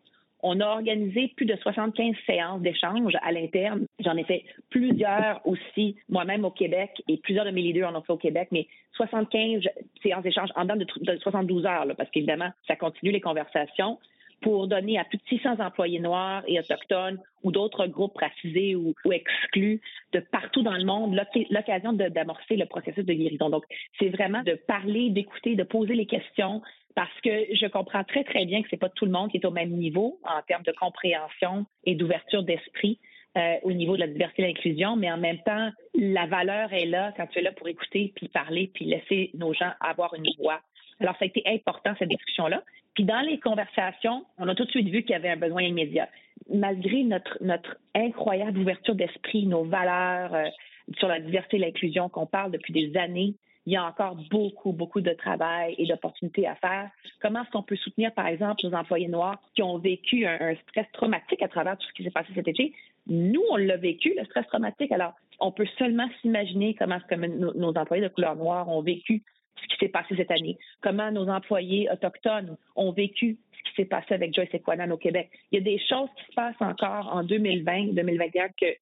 On 0.41 0.60
a 0.62 0.65
organisé 0.68 1.34
plus 1.36 1.46
de 1.46 1.56
75 1.58 2.15
séances 2.25 2.62
d'échange 2.62 3.13
à 3.22 3.32
l'interne. 3.32 3.86
J'en 4.00 4.15
ai 4.15 4.24
fait 4.24 4.46
plusieurs 4.70 5.41
aussi 5.46 5.98
moi-même 6.08 6.46
au 6.46 6.51
Québec 6.51 6.91
et 7.08 7.18
plusieurs 7.18 7.46
de 7.46 7.51
mes 7.51 7.62
leaders 7.62 7.89
en 7.89 7.96
ont 7.96 8.01
fait 8.01 8.13
au 8.13 8.18
Québec, 8.18 8.48
mais 8.51 8.68
75 8.94 9.63
séances 10.01 10.24
d'échange 10.24 10.50
en 10.56 10.63
dedans 10.63 10.77
de, 10.77 11.18
72 11.18 11.65
heures, 11.65 11.86
parce 11.98 12.10
qu'évidemment, 12.12 12.51
ça 12.68 12.75
continue 12.75 13.12
les 13.12 13.22
conversations 13.22 14.00
pour 14.41 14.67
donner 14.67 14.98
à 14.98 15.03
plus 15.03 15.17
de 15.17 15.24
600 15.29 15.60
employés 15.60 16.00
noirs 16.00 16.43
et 16.48 16.60
autochtones 16.60 17.19
ou 17.43 17.51
d'autres 17.51 17.88
groupes 17.88 18.17
racisés 18.17 18.75
ou, 18.75 18.93
exclus 19.12 19.81
de 20.13 20.19
partout 20.19 20.62
dans 20.62 20.77
le 20.77 20.86
monde 20.86 21.19
l'occasion 21.50 21.93
d'amorcer 21.93 22.55
le 22.55 22.65
processus 22.65 23.05
de 23.05 23.13
guérison. 23.13 23.50
Donc, 23.50 23.63
c'est 24.00 24.10
vraiment 24.10 24.43
de 24.43 24.53
parler, 24.53 25.10
d'écouter, 25.10 25.55
de 25.55 25.63
poser 25.63 25.96
les 25.96 26.05
questions, 26.05 26.62
parce 26.96 27.22
que 27.22 27.29
je 27.53 27.67
comprends 27.67 28.03
très, 28.03 28.24
très 28.24 28.46
bien 28.46 28.62
que 28.62 28.67
c'est 28.69 28.77
pas 28.77 28.89
tout 28.89 29.05
le 29.05 29.12
monde 29.12 29.31
qui 29.31 29.38
est 29.38 29.46
au 29.46 29.51
même 29.51 29.72
niveau 29.72 30.19
en 30.24 30.41
termes 30.48 30.63
de 30.63 30.74
compréhension 30.74 31.65
et 31.86 31.96
d'ouverture 31.96 32.43
d'esprit. 32.43 33.00
Euh, 33.38 33.58
au 33.62 33.72
niveau 33.72 33.93
de 33.93 34.00
la 34.00 34.08
diversité 34.08 34.41
et 34.41 34.48
l'inclusion, 34.48 34.96
mais 34.96 35.12
en 35.12 35.17
même 35.17 35.38
temps, 35.43 35.69
la 35.93 36.25
valeur 36.25 36.74
est 36.74 36.88
là 36.88 37.13
quand 37.15 37.27
tu 37.27 37.38
es 37.38 37.41
là 37.43 37.51
pour 37.51 37.67
écouter, 37.67 38.12
puis 38.15 38.27
parler, 38.27 38.72
puis 38.74 38.86
laisser 38.86 39.29
nos 39.36 39.53
gens 39.53 39.72
avoir 39.81 40.15
une 40.15 40.25
voix. 40.39 40.62
Alors, 41.00 41.13
ça 41.17 41.25
a 41.25 41.27
été 41.27 41.43
important, 41.46 41.93
cette 42.00 42.10
discussion-là. 42.10 42.63
Puis 43.00 43.06
dans 43.06 43.22
les 43.22 43.39
conversations, 43.39 44.25
on 44.39 44.50
a 44.50 44.56
tout 44.56 44.65
de 44.65 44.72
suite 44.72 44.89
vu 44.89 45.03
qu'il 45.03 45.12
y 45.12 45.15
avait 45.15 45.29
un 45.29 45.38
besoin 45.38 45.62
immédiat. 45.62 46.10
Malgré 46.53 47.03
notre, 47.03 47.77
incroyable 47.96 48.60
ouverture 48.60 48.94
d'esprit, 48.94 49.48
nos 49.48 49.63
valeurs 49.63 50.34
euh, 50.34 50.50
sur 50.98 51.08
la 51.08 51.22
diversité 51.22 51.56
et 51.56 51.60
l'inclusion 51.62 52.10
qu'on 52.10 52.25
parle 52.25 52.51
depuis 52.51 52.74
des 52.74 52.98
années, 52.98 53.36
il 53.65 53.72
y 53.72 53.77
a 53.77 53.86
encore 53.86 54.18
beaucoup, 54.29 54.74
beaucoup 54.74 55.00
de 55.00 55.13
travail 55.13 55.75
et 55.77 55.86
d'opportunités 55.86 56.46
à 56.46 56.56
faire. 56.56 56.89
Comment 57.22 57.44
est-ce 57.44 57.51
qu'on 57.51 57.63
peut 57.63 57.77
soutenir, 57.77 58.13
par 58.13 58.27
exemple, 58.27 58.65
nos 58.65 58.74
employés 58.74 59.08
noirs 59.08 59.39
qui 59.56 59.63
ont 59.63 59.77
vécu 59.77 60.25
un, 60.25 60.53
stress 60.68 60.88
traumatique 60.91 61.41
à 61.41 61.48
travers 61.48 61.77
tout 61.77 61.88
ce 61.88 61.94
qui 61.94 62.03
s'est 62.03 62.12
passé 62.12 62.27
cet 62.36 62.50
été? 62.50 62.74
Nous, 63.08 63.44
on 63.50 63.56
l'a 63.56 63.77
vécu, 63.77 64.13
le 64.18 64.25
stress 64.25 64.46
traumatique. 64.48 64.91
Alors, 64.91 65.13
on 65.39 65.53
peut 65.53 65.68
seulement 65.77 66.10
s'imaginer 66.20 66.74
comment 66.74 66.98
est-ce 66.98 67.15
que 67.15 67.15
nos, 67.15 67.74
employés 67.77 68.03
de 68.03 68.10
couleur 68.10 68.36
noire 68.36 68.68
ont 68.68 68.82
vécu 68.82 69.24
ce 69.62 69.68
qui 69.68 69.86
s'est 69.86 69.92
passé 69.92 70.16
cette 70.16 70.32
année, 70.32 70.58
comment 70.82 71.12
nos 71.12 71.28
employés 71.30 71.89
autochtones 71.92 72.58
ont 72.75 72.92
vécu 72.92 73.38
ce 73.54 73.70
qui 73.70 73.75
s'est 73.75 73.86
passé 73.86 74.13
avec 74.13 74.34
Joyce 74.34 74.54
Equanan 74.54 74.92
au 74.92 74.98
Québec. 74.98 75.30
Il 75.51 75.60
y 75.60 75.62
a 75.62 75.63
des 75.63 75.80
choses 75.80 76.10
qui 76.18 76.25
se 76.25 76.36
passent 76.36 76.62
encore 76.62 77.10
en 77.13 77.24
2020, 77.24 77.94
2021 77.94 78.50
que 78.50 78.75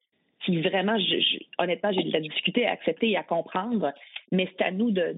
vraiment, 0.56 0.98
honnêtement, 1.58 1.92
j'ai 1.92 2.04
de 2.04 2.14
la 2.14 2.22
difficulté 2.22 2.66
à 2.66 2.72
accepter 2.72 3.12
et 3.12 3.18
à 3.18 3.24
comprendre, 3.24 3.94
mais 4.32 4.48
c'est 4.52 4.66
à 4.66 4.72
nous 4.72 4.92
de, 4.92 5.14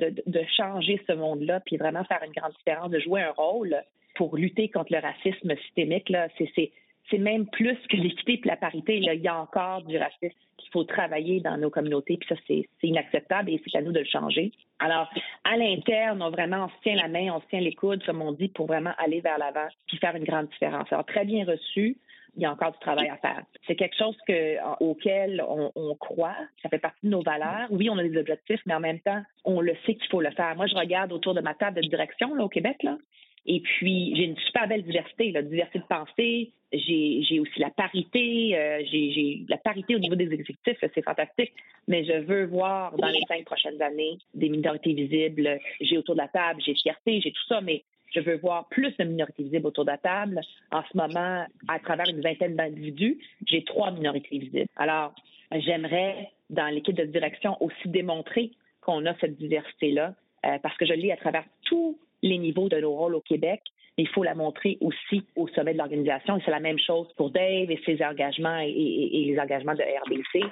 changer 0.57 1.01
ce 1.07 1.13
monde-là, 1.13 1.59
puis 1.61 1.77
vraiment 1.77 2.03
faire 2.05 2.21
une 2.25 2.31
grande 2.31 2.53
différence, 2.53 2.89
de 2.89 2.99
jouer 2.99 3.21
un 3.21 3.31
rôle 3.31 3.75
pour 4.15 4.35
lutter 4.37 4.69
contre 4.69 4.93
le 4.93 4.99
racisme 4.99 5.55
systémique. 5.63 6.09
Là. 6.09 6.27
C'est 6.37 6.71
même 7.17 7.47
plus 7.47 7.77
que 7.89 7.97
l'équité 7.97 8.39
et 8.43 8.47
la 8.47 8.55
parité. 8.55 8.97
Il 8.97 9.03
y 9.03 9.27
a 9.27 9.39
encore 9.39 9.83
du 9.83 9.97
racisme 9.97 10.35
qu'il 10.57 10.71
faut 10.71 10.83
travailler 10.83 11.39
dans 11.39 11.57
nos 11.57 11.69
communautés, 11.69 12.17
puis 12.17 12.27
ça, 12.29 12.35
c'est, 12.47 12.67
inacceptable 12.83 13.49
et 13.49 13.61
c'est 13.65 13.77
à 13.77 13.81
nous 13.81 13.91
de 13.91 13.99
le 13.99 14.05
changer. 14.05 14.51
Alors, 14.79 15.09
à 15.43 15.57
l'interne, 15.57 16.21
on 16.21 16.29
vraiment, 16.29 16.65
on 16.65 16.69
se 16.69 16.81
tient 16.83 16.95
la 16.95 17.07
main, 17.07 17.33
on 17.33 17.41
se 17.41 17.47
tient 17.47 17.61
les 17.61 17.73
coudes, 17.73 18.03
comme 18.05 18.21
on 18.21 18.31
dit, 18.31 18.49
pour 18.49 18.67
vraiment 18.67 18.91
aller 18.97 19.21
vers 19.21 19.37
l'avant 19.37 19.67
puis 19.87 19.97
faire 19.97 20.15
une 20.15 20.23
grande 20.23 20.49
différence. 20.49 20.91
Alors, 20.91 21.05
très 21.05 21.25
bien 21.25 21.45
reçu. 21.45 21.97
Il 22.35 22.43
y 22.43 22.45
a 22.45 22.51
encore 22.51 22.71
du 22.71 22.79
travail 22.79 23.09
à 23.09 23.17
faire. 23.17 23.41
C'est 23.65 23.75
quelque 23.75 23.97
chose 23.97 24.15
que, 24.27 24.57
auquel 24.81 25.43
on, 25.49 25.71
on, 25.75 25.95
croit. 25.95 26.37
Ça 26.61 26.69
fait 26.69 26.77
partie 26.77 26.99
de 27.03 27.09
nos 27.09 27.23
valeurs. 27.23 27.67
Oui, 27.71 27.89
on 27.89 27.97
a 27.97 28.03
des 28.03 28.17
objectifs, 28.17 28.61
mais 28.67 28.75
en 28.75 28.79
même 28.79 28.99
temps, 28.99 29.21
on 29.45 29.61
le 29.61 29.73
sait 29.85 29.95
qu'il 29.95 30.07
faut 30.09 30.21
le 30.21 30.29
faire. 30.31 30.55
Moi, 30.55 30.67
je 30.67 30.75
regarde 30.75 31.11
autour 31.11 31.33
de 31.33 31.41
ma 31.41 31.55
table 31.55 31.81
de 31.81 31.89
direction 31.89 32.35
là, 32.35 32.43
au 32.43 32.47
Québec. 32.47 32.77
Là, 32.83 32.97
et 33.45 33.61
puis, 33.61 34.13
j'ai 34.15 34.23
une 34.23 34.37
super 34.37 34.67
belle 34.67 34.83
diversité, 34.83 35.31
la 35.31 35.41
diversité 35.41 35.79
de 35.79 35.85
pensée. 35.85 36.51
J'ai 36.71 37.39
aussi 37.39 37.59
la 37.59 37.71
parité. 37.71 38.55
Euh, 38.55 38.83
j'ai 38.91 39.43
la 39.47 39.57
parité 39.57 39.95
au 39.95 39.99
niveau 39.99 40.15
des 40.15 40.31
exécutifs, 40.31 40.77
c'est 40.81 41.03
fantastique. 41.03 41.51
Mais 41.87 42.03
je 42.05 42.19
veux 42.19 42.45
voir 42.45 42.95
dans 42.97 43.07
les 43.07 43.21
cinq 43.27 43.45
prochaines 43.45 43.81
années 43.81 44.17
des 44.35 44.49
minorités 44.49 44.93
visibles. 44.93 45.59
J'ai 45.81 45.97
autour 45.97 46.15
de 46.15 46.21
la 46.21 46.27
table, 46.27 46.61
j'ai 46.63 46.75
fierté, 46.75 47.21
j'ai 47.21 47.31
tout 47.31 47.45
ça, 47.47 47.61
mais 47.61 47.83
je 48.13 48.19
veux 48.19 48.37
voir 48.37 48.67
plus 48.69 48.95
de 48.97 49.03
minorités 49.03 49.43
visibles 49.43 49.67
autour 49.67 49.85
de 49.85 49.91
la 49.91 49.97
table. 49.97 50.41
En 50.71 50.83
ce 50.91 50.97
moment, 50.97 51.45
à 51.67 51.79
travers 51.79 52.07
une 52.07 52.21
vingtaine 52.21 52.55
d'individus, 52.55 53.17
j'ai 53.47 53.63
trois 53.63 53.91
minorités 53.91 54.37
visibles. 54.37 54.67
Alors, 54.75 55.13
j'aimerais, 55.51 56.29
dans 56.49 56.67
l'équipe 56.67 56.95
de 56.95 57.05
direction, 57.05 57.57
aussi 57.61 57.87
démontrer 57.87 58.51
qu'on 58.81 59.05
a 59.05 59.15
cette 59.19 59.37
diversité-là, 59.37 60.13
euh, 60.45 60.57
parce 60.61 60.77
que 60.77 60.85
je 60.85 60.93
lis 60.93 61.11
à 61.11 61.17
travers 61.17 61.45
tous 61.65 61.97
les 62.21 62.37
niveaux 62.37 62.69
de 62.69 62.79
nos 62.79 62.91
rôles 62.91 63.15
au 63.15 63.21
Québec. 63.21 63.61
Il 63.97 64.07
faut 64.07 64.23
la 64.23 64.35
montrer 64.35 64.77
aussi 64.81 65.23
au 65.35 65.47
sommet 65.49 65.73
de 65.73 65.77
l'organisation. 65.77 66.37
Et 66.37 66.41
c'est 66.45 66.51
la 66.51 66.59
même 66.59 66.79
chose 66.79 67.07
pour 67.17 67.31
Dave 67.31 67.69
et 67.69 67.81
ses 67.85 68.03
engagements 68.03 68.59
et, 68.59 69.25
les 69.27 69.39
engagements 69.39 69.75
de 69.75 69.83
RBC. 69.83 70.45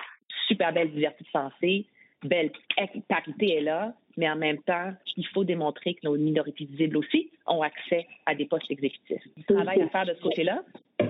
Super 0.48 0.74
belle 0.74 0.92
diversité 0.92 1.24
de 1.24 1.30
pensée, 1.32 1.86
belle 2.24 2.52
parité 3.08 3.58
est 3.58 3.62
là, 3.62 3.94
mais 4.18 4.30
en 4.30 4.36
même 4.36 4.58
temps, 4.64 4.94
il 5.16 5.26
faut 5.28 5.44
démontrer 5.44 5.94
que 5.94 6.00
nos 6.04 6.18
minorités 6.18 6.66
visibles 6.66 6.98
aussi 6.98 7.30
ont 7.46 7.62
accès 7.62 8.08
à 8.26 8.34
des 8.34 8.46
postes 8.46 8.70
exécutifs. 8.70 9.22
Travail 9.48 9.82
à 9.82 9.90
faire 9.90 10.06
de 10.06 10.16
ce 10.16 10.22
côté-là, 10.22 10.64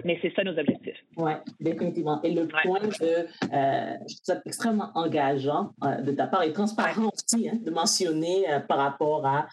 mais 0.04 0.20
c'est 0.22 0.34
ça 0.36 0.44
nos 0.44 0.58
objectifs. 0.58 0.98
Oui, 1.16 1.32
définitivement. 1.60 2.22
Et 2.24 2.32
le 2.32 2.48
point 2.48 2.82
de, 2.82 3.06
euh, 3.06 3.94
je 4.08 4.16
trouve 4.16 4.24
ça 4.24 4.42
extrêmement 4.46 4.92
engageant 4.96 5.72
euh, 5.84 6.02
de 6.02 6.12
ta 6.12 6.28
part 6.28 6.44
et 6.44 6.52
transparent 6.52 7.10
aussi 7.14 7.50
hein, 7.50 7.58
de 7.64 7.72
mentionner 7.72 8.50
euh, 8.50 8.60
par 8.60 8.78
rapport 8.78 9.26
à 9.26 9.48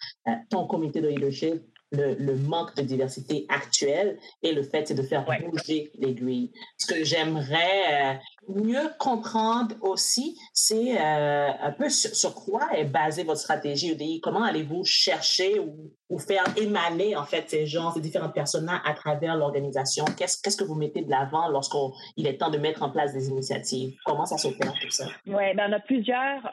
ton 0.50 0.66
comité 0.66 1.00
de 1.00 1.08
leadership 1.08 1.62
le, 1.94 2.36
manque 2.36 2.74
de 2.76 2.82
diversité 2.82 3.46
actuelle 3.48 4.18
et 4.42 4.52
le 4.52 4.62
fait 4.62 4.92
de 4.92 5.02
faire 5.02 5.24
bouger 5.24 5.90
l'aiguille. 5.98 6.52
Ce 6.78 6.86
que 6.86 7.04
j'aimerais 7.04 8.20
mieux 8.48 8.90
comprendre 8.98 9.74
aussi, 9.80 10.38
c'est 10.52 10.98
un 10.98 11.72
peu 11.72 11.88
sur, 11.88 12.34
quoi 12.34 12.68
est 12.76 12.84
basée 12.84 13.24
votre 13.24 13.40
stratégie 13.40 13.92
UDI. 13.92 14.20
Comment 14.20 14.42
allez-vous 14.42 14.84
chercher 14.84 15.58
ou, 15.58 15.92
ou, 16.10 16.18
faire 16.18 16.44
émaner 16.56 17.16
en 17.16 17.24
fait 17.24 17.48
ces 17.48 17.66
gens, 17.66 17.92
ces 17.92 18.00
différentes 18.00 18.34
personnes 18.34 18.68
à 18.68 18.92
travers 18.94 19.36
l'organisation? 19.36 20.04
Qu'est-ce 20.16 20.40
qu'est-ce 20.42 20.56
que 20.56 20.64
vous 20.64 20.74
mettez 20.74 21.02
de 21.02 21.10
l'avant 21.10 21.48
lorsqu'il 21.48 22.26
est 22.26 22.38
temps 22.38 22.50
de 22.50 22.58
mettre 22.58 22.82
en 22.82 22.90
place 22.90 23.12
des 23.12 23.28
initiatives? 23.28 23.94
Comment 24.04 24.26
ça 24.26 24.36
s'opère 24.36 24.74
tout 24.80 24.90
ça 24.90 25.06
Oui, 25.26 25.54
ben 25.54 25.70
on 25.70 25.72
a 25.72 25.80
plusieurs 25.80 26.44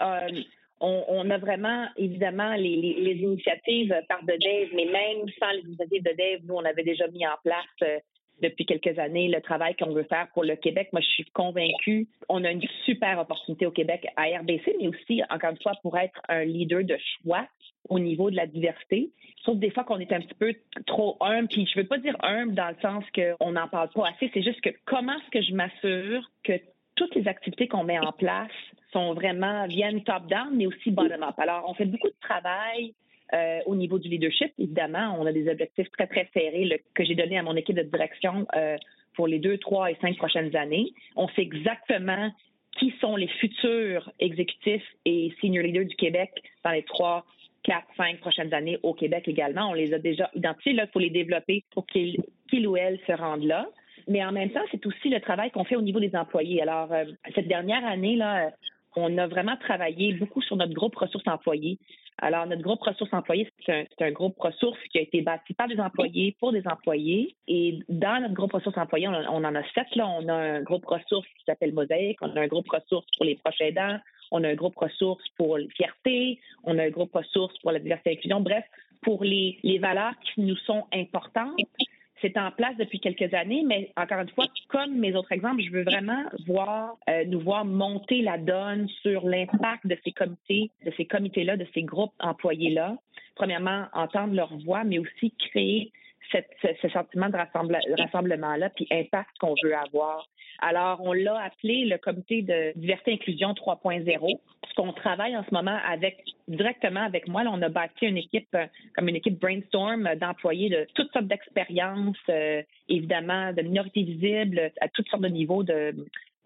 on, 0.81 1.29
a 1.29 1.37
vraiment, 1.37 1.87
évidemment, 1.95 2.55
les, 2.55 3.17
initiatives 3.21 3.95
par 4.09 4.23
Dave, 4.23 4.69
mais 4.73 4.85
même 4.85 5.29
sans 5.39 5.51
les 5.51 5.61
initiatives 5.61 6.03
de 6.03 6.13
Dave, 6.17 6.39
nous, 6.45 6.55
on 6.55 6.65
avait 6.65 6.83
déjà 6.83 7.07
mis 7.07 7.25
en 7.25 7.35
place 7.43 7.65
euh, 7.83 7.99
depuis 8.41 8.65
quelques 8.65 8.97
années 8.97 9.27
le 9.27 9.41
travail 9.41 9.75
qu'on 9.75 9.93
veut 9.93 10.03
faire 10.03 10.27
pour 10.33 10.43
le 10.43 10.55
Québec. 10.55 10.89
Moi, 10.91 11.01
je 11.01 11.09
suis 11.09 11.25
convaincue, 11.25 12.07
on 12.29 12.43
a 12.43 12.51
une 12.51 12.63
super 12.85 13.19
opportunité 13.19 13.65
au 13.65 13.71
Québec 13.71 14.07
à 14.17 14.23
RBC, 14.39 14.75
mais 14.79 14.87
aussi, 14.87 15.21
encore 15.29 15.51
une 15.51 15.61
fois, 15.61 15.73
pour 15.83 15.97
être 15.97 16.19
un 16.27 16.43
leader 16.43 16.83
de 16.83 16.97
choix 17.21 17.47
au 17.89 17.99
niveau 17.99 18.31
de 18.31 18.35
la 18.35 18.47
diversité. 18.47 19.11
Sauf 19.45 19.57
des 19.57 19.71
fois 19.71 19.83
qu'on 19.83 19.99
est 19.99 20.11
un 20.11 20.21
petit 20.21 20.35
peu 20.35 20.53
trop 20.85 21.17
humble, 21.21 21.47
puis 21.47 21.67
je 21.67 21.79
veux 21.79 21.87
pas 21.87 21.97
dire 21.97 22.15
humble 22.23 22.53
dans 22.53 22.69
le 22.69 22.75
sens 22.81 23.03
qu'on 23.13 23.51
n'en 23.51 23.67
parle 23.67 23.89
pas 23.89 24.09
assez, 24.09 24.29
c'est 24.33 24.43
juste 24.43 24.61
que 24.61 24.69
comment 24.85 25.13
est-ce 25.13 25.29
que 25.31 25.41
je 25.41 25.53
m'assure 25.53 26.29
que 26.43 26.53
toutes 26.95 27.15
les 27.15 27.27
activités 27.27 27.67
qu'on 27.67 27.83
met 27.83 27.99
en 27.99 28.11
place 28.11 28.51
sont 28.91 29.13
vraiment, 29.13 29.67
viennent 29.67 30.03
top-down, 30.03 30.55
mais 30.55 30.67
aussi 30.67 30.91
bottom-up. 30.91 31.35
Alors, 31.37 31.65
on 31.67 31.73
fait 31.73 31.85
beaucoup 31.85 32.09
de 32.09 32.19
travail 32.21 32.93
euh, 33.33 33.59
au 33.65 33.75
niveau 33.75 33.97
du 33.97 34.09
leadership, 34.09 34.51
évidemment. 34.59 35.15
On 35.19 35.25
a 35.25 35.31
des 35.31 35.49
objectifs 35.49 35.89
très, 35.91 36.07
très 36.07 36.29
serrés 36.33 36.83
que 36.93 37.03
j'ai 37.05 37.15
donnés 37.15 37.37
à 37.37 37.43
mon 37.43 37.55
équipe 37.55 37.77
de 37.77 37.83
direction 37.83 38.45
euh, 38.55 38.75
pour 39.15 39.27
les 39.27 39.39
deux, 39.39 39.57
trois 39.57 39.91
et 39.91 39.97
cinq 40.01 40.17
prochaines 40.17 40.55
années. 40.55 40.93
On 41.15 41.27
sait 41.29 41.41
exactement 41.41 42.31
qui 42.77 42.93
sont 43.01 43.15
les 43.15 43.27
futurs 43.27 44.11
exécutifs 44.19 44.85
et 45.05 45.33
senior 45.41 45.63
leaders 45.63 45.85
du 45.85 45.95
Québec 45.95 46.31
dans 46.63 46.71
les 46.71 46.83
trois, 46.83 47.25
quatre, 47.63 47.87
cinq 47.97 48.19
prochaines 48.19 48.53
années 48.53 48.79
au 48.83 48.93
Québec 48.93 49.27
également. 49.27 49.69
On 49.69 49.73
les 49.73 49.93
a 49.93 49.99
déjà 49.99 50.29
identifiés. 50.35 50.73
Là, 50.73 50.85
il 50.85 50.91
faut 50.91 50.99
les 50.99 51.09
développer 51.09 51.63
pour 51.71 51.85
qu'ils 51.85 52.17
ou 52.67 52.77
elles 52.77 52.99
se 53.07 53.13
rendent 53.13 53.45
là. 53.45 53.69
Mais 54.07 54.23
en 54.23 54.31
même 54.31 54.51
temps, 54.51 54.61
c'est 54.71 54.85
aussi 54.85 55.09
le 55.09 55.19
travail 55.19 55.51
qu'on 55.51 55.63
fait 55.63 55.75
au 55.75 55.81
niveau 55.81 55.99
des 55.99 56.15
employés. 56.15 56.61
Alors, 56.61 56.91
euh, 56.91 57.05
cette 57.35 57.47
dernière 57.47 57.85
année, 57.85 58.15
là, 58.15 58.51
on 58.95 59.17
a 59.17 59.27
vraiment 59.27 59.55
travaillé 59.57 60.13
beaucoup 60.13 60.41
sur 60.41 60.55
notre 60.55 60.73
groupe 60.73 60.95
ressources 60.95 61.27
employés. 61.27 61.77
Alors, 62.17 62.45
notre 62.45 62.61
groupe 62.61 62.81
ressources 62.81 63.13
employés, 63.13 63.49
c'est 63.65 63.87
un, 63.99 64.11
groupe 64.11 64.37
ressources 64.37 64.79
qui 64.91 64.99
a 64.99 65.01
été 65.01 65.21
bâti 65.21 65.53
par 65.53 65.67
des 65.67 65.79
employés 65.79 66.35
pour 66.39 66.51
des 66.51 66.67
employés. 66.67 67.35
Et 67.47 67.79
dans 67.89 68.21
notre 68.21 68.33
groupe 68.33 68.53
ressources 68.53 68.77
employés, 68.77 69.07
on, 69.07 69.13
en 69.13 69.55
a 69.55 69.63
sept. 69.73 69.95
Là. 69.95 70.07
On 70.07 70.27
a 70.27 70.33
un 70.33 70.61
groupe 70.61 70.85
ressources 70.85 71.27
qui 71.37 71.43
s'appelle 71.45 71.73
Mosaïque. 71.73 72.17
On 72.21 72.35
a 72.35 72.41
un 72.41 72.47
groupe 72.47 72.69
ressources 72.69 73.07
pour 73.17 73.25
les 73.25 73.35
proches 73.35 73.61
aidants. 73.61 73.97
On 74.31 74.43
a 74.43 74.49
un 74.49 74.55
groupe 74.55 74.77
ressources 74.77 75.27
pour 75.37 75.57
la 75.57 75.67
fierté. 75.69 76.39
On 76.63 76.77
a 76.77 76.83
un 76.83 76.89
groupe 76.89 77.13
ressources 77.13 77.57
pour 77.59 77.71
la 77.71 77.79
diversité 77.79 78.11
et 78.11 78.13
l'inclusion. 78.15 78.41
Bref, 78.41 78.65
pour 79.01 79.23
les, 79.23 79.57
les 79.63 79.79
valeurs 79.79 80.13
qui 80.21 80.41
nous 80.41 80.57
sont 80.57 80.85
importantes 80.93 81.57
c'est 82.21 82.37
en 82.37 82.51
place 82.51 82.75
depuis 82.77 82.99
quelques 82.99 83.33
années, 83.33 83.63
mais 83.65 83.91
encore 83.97 84.19
une 84.19 84.29
fois, 84.29 84.45
comme 84.69 84.95
mes 84.97 85.15
autres 85.15 85.31
exemples, 85.31 85.61
je 85.61 85.71
veux 85.71 85.83
vraiment 85.83 86.23
voir, 86.45 86.97
euh, 87.09 87.25
nous 87.25 87.39
voir 87.39 87.65
monter 87.65 88.21
la 88.21 88.37
donne 88.37 88.87
sur 89.01 89.27
l'impact 89.27 89.87
de 89.87 89.97
ces 90.03 90.11
comités, 90.11 90.71
de 90.85 90.91
ces 90.97 91.05
comités-là, 91.05 91.57
de 91.57 91.67
ces 91.73 91.83
groupes 91.83 92.13
employés-là. 92.19 92.97
Premièrement, 93.35 93.85
entendre 93.93 94.33
leur 94.33 94.55
voix, 94.57 94.83
mais 94.83 94.99
aussi 94.99 95.33
créer 95.49 95.91
ce, 96.31 96.89
sentiment 96.89 97.29
de 97.29 97.37
rassemblement-là, 97.37 98.69
puis 98.69 98.87
impact 98.91 99.29
qu'on 99.39 99.55
veut 99.63 99.75
avoir. 99.75 100.27
Alors, 100.61 101.01
on 101.01 101.13
l'a 101.13 101.41
appelé 101.41 101.85
le 101.85 101.97
comité 101.97 102.41
de 102.41 102.77
diversité 102.77 103.13
inclusion 103.13 103.53
3.0, 103.53 104.39
parce 104.61 104.73
qu'on 104.73 104.93
travaille 104.93 105.35
en 105.35 105.43
ce 105.43 105.53
moment 105.53 105.77
avec 105.87 106.23
directement 106.47 107.01
avec 107.01 107.27
moi. 107.27 107.43
Là, 107.43 107.51
on 107.53 107.61
a 107.61 107.69
bâti 107.69 108.05
une 108.05 108.17
équipe, 108.17 108.53
euh, 108.55 108.65
comme 108.95 109.07
une 109.07 109.15
équipe 109.15 109.39
brainstorm 109.39 110.09
d'employés 110.15 110.69
de 110.69 110.87
toutes 110.93 111.11
sortes 111.13 111.27
d'expériences, 111.27 112.17
euh, 112.29 112.61
évidemment, 112.89 113.53
de 113.53 113.61
minorités 113.61 114.03
visibles, 114.03 114.71
à 114.81 114.87
toutes 114.89 115.07
sortes 115.09 115.23
de 115.23 115.29
niveaux 115.29 115.63
de, 115.63 115.95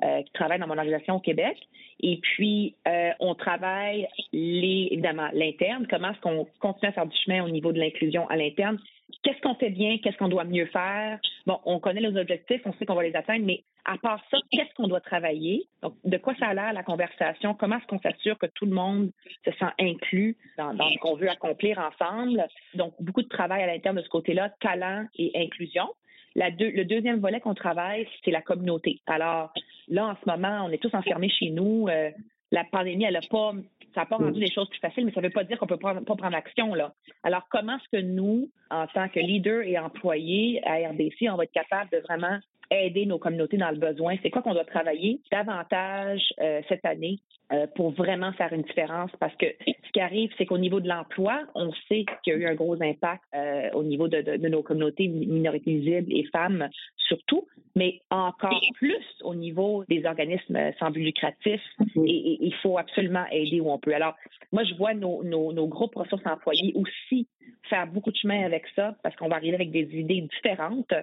euh, 0.03 0.23
qui 0.23 0.31
travaillent 0.33 0.59
dans 0.59 0.67
mon 0.67 0.77
organisation 0.77 1.15
au 1.15 1.19
Québec. 1.21 1.57
Et 2.01 2.17
puis, 2.17 2.75
euh, 2.85 3.11
on 3.21 3.33
travaille 3.33 4.09
les, 4.33 4.89
évidemment 4.91 5.29
l'interne. 5.31 5.87
Comment 5.89 6.11
est-ce 6.11 6.19
qu'on 6.19 6.45
continue 6.59 6.89
à 6.89 6.91
faire 6.91 7.05
du 7.05 7.15
chemin 7.23 7.45
au 7.45 7.49
niveau 7.49 7.71
de 7.71 7.79
l'inclusion 7.79 8.27
à 8.27 8.35
l'interne? 8.35 8.77
Qu'est-ce 9.23 9.39
qu'on 9.41 9.55
fait 9.55 9.69
bien? 9.69 9.97
Qu'est-ce 9.99 10.17
qu'on 10.17 10.27
doit 10.27 10.43
mieux 10.43 10.65
faire? 10.67 11.19
Bon, 11.45 11.59
on 11.65 11.79
connaît 11.79 12.01
les 12.01 12.17
objectifs, 12.17 12.61
on 12.65 12.73
sait 12.73 12.85
qu'on 12.85 12.95
va 12.95 13.03
les 13.03 13.15
atteindre, 13.15 13.45
mais 13.45 13.63
à 13.85 13.97
part 13.97 14.19
ça, 14.31 14.37
qu'est-ce 14.51 14.73
qu'on 14.75 14.87
doit 14.87 15.01
travailler? 15.01 15.67
Donc, 15.83 15.93
de 16.03 16.17
quoi 16.17 16.33
ça 16.39 16.47
a 16.47 16.53
l'air 16.53 16.73
la 16.73 16.83
conversation? 16.83 17.53
Comment 17.53 17.77
est-ce 17.77 17.85
qu'on 17.85 17.99
s'assure 17.99 18.37
que 18.39 18.47
tout 18.47 18.65
le 18.65 18.73
monde 18.73 19.11
se 19.45 19.51
sent 19.51 19.71
inclus 19.79 20.37
dans, 20.57 20.73
dans 20.73 20.89
ce 20.89 20.97
qu'on 20.97 21.15
veut 21.15 21.29
accomplir 21.29 21.79
ensemble? 21.79 22.45
Donc, 22.73 22.93
beaucoup 22.99 23.21
de 23.21 23.27
travail 23.27 23.61
à 23.63 23.67
l'interne 23.67 23.97
de 23.97 24.01
ce 24.01 24.09
côté-là, 24.09 24.49
talent 24.59 25.05
et 25.17 25.31
inclusion 25.35 25.87
le 26.35 26.83
deuxième 26.83 27.19
volet 27.19 27.39
qu'on 27.39 27.53
travaille, 27.53 28.07
c'est 28.23 28.31
la 28.31 28.41
communauté. 28.41 28.99
Alors 29.07 29.53
là, 29.87 30.07
en 30.07 30.15
ce 30.15 30.29
moment, 30.29 30.65
on 30.65 30.71
est 30.71 30.81
tous 30.81 30.93
enfermés 30.93 31.29
chez 31.29 31.49
nous. 31.49 31.87
Euh, 31.87 32.11
la 32.55 32.63
pandémie, 32.63 33.03
elle 33.03 33.13
n'a 33.13 33.21
pas 33.29 33.53
ça 33.93 34.01
n'a 34.01 34.07
pas 34.07 34.17
rendu 34.17 34.39
les 34.41 34.51
choses 34.51 34.69
plus 34.69 34.79
faciles, 34.79 35.05
mais 35.05 35.13
ça 35.13 35.21
ne 35.21 35.27
veut 35.27 35.31
pas 35.31 35.45
dire 35.45 35.57
qu'on 35.57 35.65
ne 35.65 35.69
peut 35.69 35.77
pas, 35.77 35.93
pas 35.93 36.15
prendre 36.15 36.35
action. 36.35 36.73
Là. 36.73 36.93
Alors, 37.23 37.47
comment 37.49 37.77
est-ce 37.77 37.97
que 37.97 38.03
nous, 38.03 38.51
en 38.69 38.87
tant 38.87 39.07
que 39.07 39.21
leaders 39.21 39.61
et 39.61 39.79
employés 39.79 40.61
à 40.67 40.89
RBC, 40.89 41.29
on 41.29 41.37
va 41.37 41.45
être 41.45 41.53
capable 41.53 41.89
de 41.91 41.99
vraiment 41.99 42.37
aider 42.71 43.05
nos 43.05 43.19
communautés 43.19 43.57
dans 43.57 43.71
le 43.71 43.77
besoin? 43.77 44.15
C'est 44.21 44.29
quoi 44.29 44.41
qu'on 44.41 44.53
doit 44.53 44.65
travailler 44.65 45.21
davantage 45.31 46.21
euh, 46.39 46.61
cette 46.67 46.85
année 46.85 47.19
euh, 47.51 47.67
pour 47.75 47.91
vraiment 47.91 48.31
faire 48.33 48.53
une 48.53 48.63
différence? 48.63 49.11
Parce 49.19 49.35
que 49.35 49.45
ce 49.67 49.91
qui 49.91 49.99
arrive, 49.99 50.31
c'est 50.37 50.45
qu'au 50.45 50.57
niveau 50.57 50.79
de 50.79 50.87
l'emploi, 50.87 51.41
on 51.55 51.71
sait 51.87 52.05
qu'il 52.23 52.33
y 52.33 52.35
a 52.35 52.39
eu 52.39 52.45
un 52.45 52.55
gros 52.55 52.81
impact 52.81 53.23
euh, 53.33 53.69
au 53.73 53.83
niveau 53.83 54.07
de, 54.07 54.21
de, 54.21 54.47
nos 54.47 54.63
communautés 54.63 55.07
minorités 55.07 55.75
visibles 55.75 56.11
et 56.11 56.23
femmes 56.31 56.69
surtout, 57.07 57.47
mais 57.75 58.01
encore 58.09 58.59
plus 58.75 59.05
au 59.23 59.35
niveau 59.35 59.83
des 59.87 60.05
organismes 60.05 60.57
sans 60.79 60.89
but 60.91 61.03
lucratif. 61.03 61.61
Mm-hmm. 61.79 62.07
Et, 62.07 62.37
il 62.41 62.53
faut 62.55 62.77
absolument 62.77 63.25
aider 63.31 63.59
où 63.59 63.69
on 63.69 63.77
peut. 63.77 63.93
Alors, 63.93 64.15
moi, 64.51 64.63
je 64.63 64.73
vois 64.75 64.93
nos, 64.93 65.23
nos, 65.23 65.53
nos 65.53 65.67
groupes 65.67 65.95
ressources 65.95 66.25
employés 66.25 66.73
aussi 66.75 67.27
faire 67.69 67.87
beaucoup 67.87 68.11
de 68.11 68.17
chemin 68.17 68.43
avec 68.45 68.63
ça 68.75 68.95
parce 69.03 69.15
qu'on 69.15 69.27
va 69.27 69.37
arriver 69.37 69.55
avec 69.55 69.71
des 69.71 69.87
idées 69.93 70.21
différentes 70.21 70.93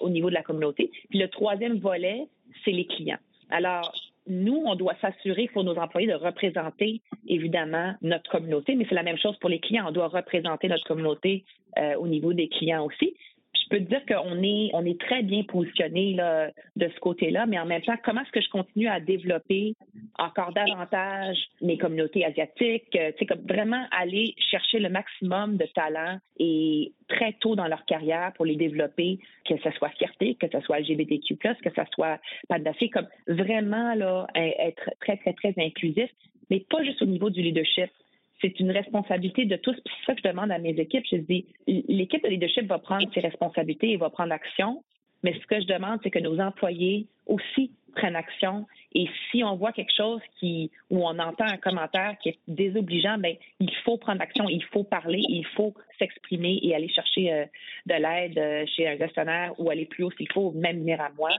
au 0.00 0.10
niveau 0.10 0.28
de 0.28 0.34
la 0.34 0.42
communauté. 0.42 0.75
Puis 0.76 1.18
le 1.18 1.26
troisième 1.28 1.78
volet, 1.78 2.26
c'est 2.64 2.70
les 2.70 2.86
clients. 2.86 3.18
Alors, 3.50 3.92
nous, 4.28 4.62
on 4.66 4.74
doit 4.74 4.96
s'assurer 5.00 5.48
pour 5.52 5.64
nos 5.64 5.76
employés 5.76 6.08
de 6.08 6.14
représenter 6.14 7.00
évidemment 7.28 7.94
notre 8.02 8.30
communauté, 8.30 8.74
mais 8.74 8.84
c'est 8.88 8.94
la 8.94 9.04
même 9.04 9.18
chose 9.18 9.36
pour 9.38 9.50
les 9.50 9.60
clients. 9.60 9.86
On 9.88 9.92
doit 9.92 10.08
représenter 10.08 10.68
notre 10.68 10.84
communauté 10.84 11.44
euh, 11.78 11.94
au 11.96 12.08
niveau 12.08 12.32
des 12.32 12.48
clients 12.48 12.84
aussi 12.84 13.14
je 13.66 13.76
peux 13.76 13.84
te 13.84 13.88
dire 13.88 14.04
qu'on 14.06 14.42
est, 14.42 14.70
on 14.74 14.84
est 14.84 15.00
très 15.00 15.22
bien 15.22 15.42
positionné 15.42 16.16
de 16.76 16.88
ce 16.88 17.00
côté-là, 17.00 17.46
mais 17.46 17.58
en 17.58 17.66
même 17.66 17.82
temps, 17.82 17.96
comment 18.04 18.20
est-ce 18.20 18.30
que 18.30 18.40
je 18.40 18.48
continue 18.48 18.88
à 18.88 19.00
développer 19.00 19.74
encore 20.18 20.52
davantage 20.52 21.36
mes 21.60 21.76
communautés 21.76 22.24
asiatiques, 22.24 22.94
euh, 22.96 23.10
tu 23.12 23.18
sais, 23.18 23.26
comme 23.26 23.44
vraiment 23.46 23.84
aller 23.90 24.34
chercher 24.50 24.78
le 24.78 24.88
maximum 24.88 25.56
de 25.56 25.66
talent 25.74 26.18
et 26.38 26.92
très 27.08 27.32
tôt 27.34 27.56
dans 27.56 27.66
leur 27.66 27.84
carrière 27.84 28.32
pour 28.34 28.46
les 28.46 28.56
développer, 28.56 29.18
que 29.44 29.54
ce 29.58 29.70
soit 29.72 29.90
fierté, 29.90 30.36
que 30.36 30.46
ce 30.50 30.60
soit 30.60 30.80
LGBTQ+, 30.80 31.36
que 31.36 31.70
ce 31.74 31.82
soit 31.92 32.18
Pandafé, 32.48 32.88
comme 32.88 33.08
vraiment 33.26 33.94
là, 33.94 34.26
être 34.34 34.90
très, 35.00 35.16
très, 35.16 35.32
très 35.32 35.54
inclusif, 35.58 36.10
mais 36.50 36.60
pas 36.60 36.82
juste 36.84 37.02
au 37.02 37.06
niveau 37.06 37.30
du 37.30 37.42
leadership, 37.42 37.90
c'est 38.40 38.60
une 38.60 38.70
responsabilité 38.70 39.44
de 39.44 39.56
tous. 39.56 39.74
C'est 39.84 40.06
ça 40.06 40.14
que 40.14 40.20
je 40.24 40.28
demande 40.28 40.50
à 40.50 40.58
mes 40.58 40.78
équipes. 40.78 41.04
Je 41.10 41.16
dis, 41.16 41.46
l'équipe 41.66 42.22
de 42.22 42.28
leadership 42.28 42.66
va 42.66 42.78
prendre 42.78 43.08
ses 43.14 43.20
responsabilités 43.20 43.92
et 43.92 43.96
va 43.96 44.10
prendre 44.10 44.32
action. 44.32 44.82
Mais 45.22 45.34
ce 45.40 45.46
que 45.46 45.60
je 45.60 45.66
demande, 45.66 46.00
c'est 46.02 46.10
que 46.10 46.18
nos 46.18 46.38
employés 46.38 47.06
aussi 47.26 47.72
prennent 47.96 48.14
action. 48.14 48.66
Et 48.94 49.08
si 49.30 49.42
on 49.42 49.56
voit 49.56 49.72
quelque 49.72 49.94
chose 49.96 50.20
qui, 50.38 50.70
où 50.90 51.04
on 51.04 51.18
entend 51.18 51.46
un 51.46 51.56
commentaire 51.56 52.16
qui 52.22 52.28
est 52.28 52.38
désobligeant, 52.46 53.18
ben 53.18 53.34
il 53.58 53.74
faut 53.84 53.96
prendre 53.96 54.20
action, 54.20 54.48
il 54.48 54.62
faut 54.64 54.84
parler, 54.84 55.22
il 55.28 55.46
faut 55.56 55.74
s'exprimer 55.98 56.60
et 56.62 56.74
aller 56.74 56.88
chercher 56.88 57.32
euh, 57.32 57.46
de 57.86 57.94
l'aide 57.94 58.38
euh, 58.38 58.66
chez 58.66 58.86
un 58.86 58.96
gestionnaire 58.96 59.58
ou 59.58 59.70
aller 59.70 59.86
plus 59.86 60.04
haut 60.04 60.10
s'il 60.12 60.30
faut, 60.30 60.52
même 60.52 60.80
venir 60.80 61.00
à 61.00 61.10
moi. 61.16 61.30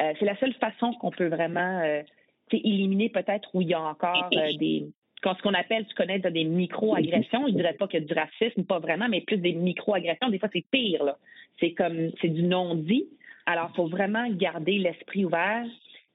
Euh, 0.00 0.12
c'est 0.18 0.24
la 0.24 0.36
seule 0.38 0.54
façon 0.54 0.92
qu'on 0.94 1.10
peut 1.10 1.28
vraiment 1.28 2.02
éliminer 2.50 3.10
peut-être 3.10 3.50
où 3.54 3.60
il 3.60 3.68
y 3.68 3.74
a 3.74 3.80
encore 3.80 4.28
des, 4.30 4.86
ce 5.22 5.42
qu'on 5.42 5.54
appelle, 5.54 5.86
tu 5.86 5.94
connais, 5.94 6.18
des 6.18 6.44
micro-agressions. 6.44 7.46
Je 7.48 7.52
dirais 7.52 7.74
pas 7.74 7.86
qu'il 7.88 8.00
y 8.00 8.04
a 8.04 8.06
du 8.06 8.14
racisme, 8.14 8.64
pas 8.64 8.78
vraiment, 8.78 9.08
mais 9.08 9.20
plus 9.20 9.38
des 9.38 9.52
micro-agressions. 9.52 10.28
Des 10.30 10.38
fois, 10.38 10.48
c'est 10.52 10.64
pire, 10.70 11.04
là. 11.04 11.18
C'est 11.58 11.72
comme, 11.72 12.10
c'est 12.20 12.28
du 12.28 12.42
non-dit. 12.42 13.06
Alors, 13.46 13.70
il 13.72 13.76
faut 13.76 13.86
vraiment 13.86 14.28
garder 14.30 14.78
l'esprit 14.78 15.24
ouvert. 15.24 15.66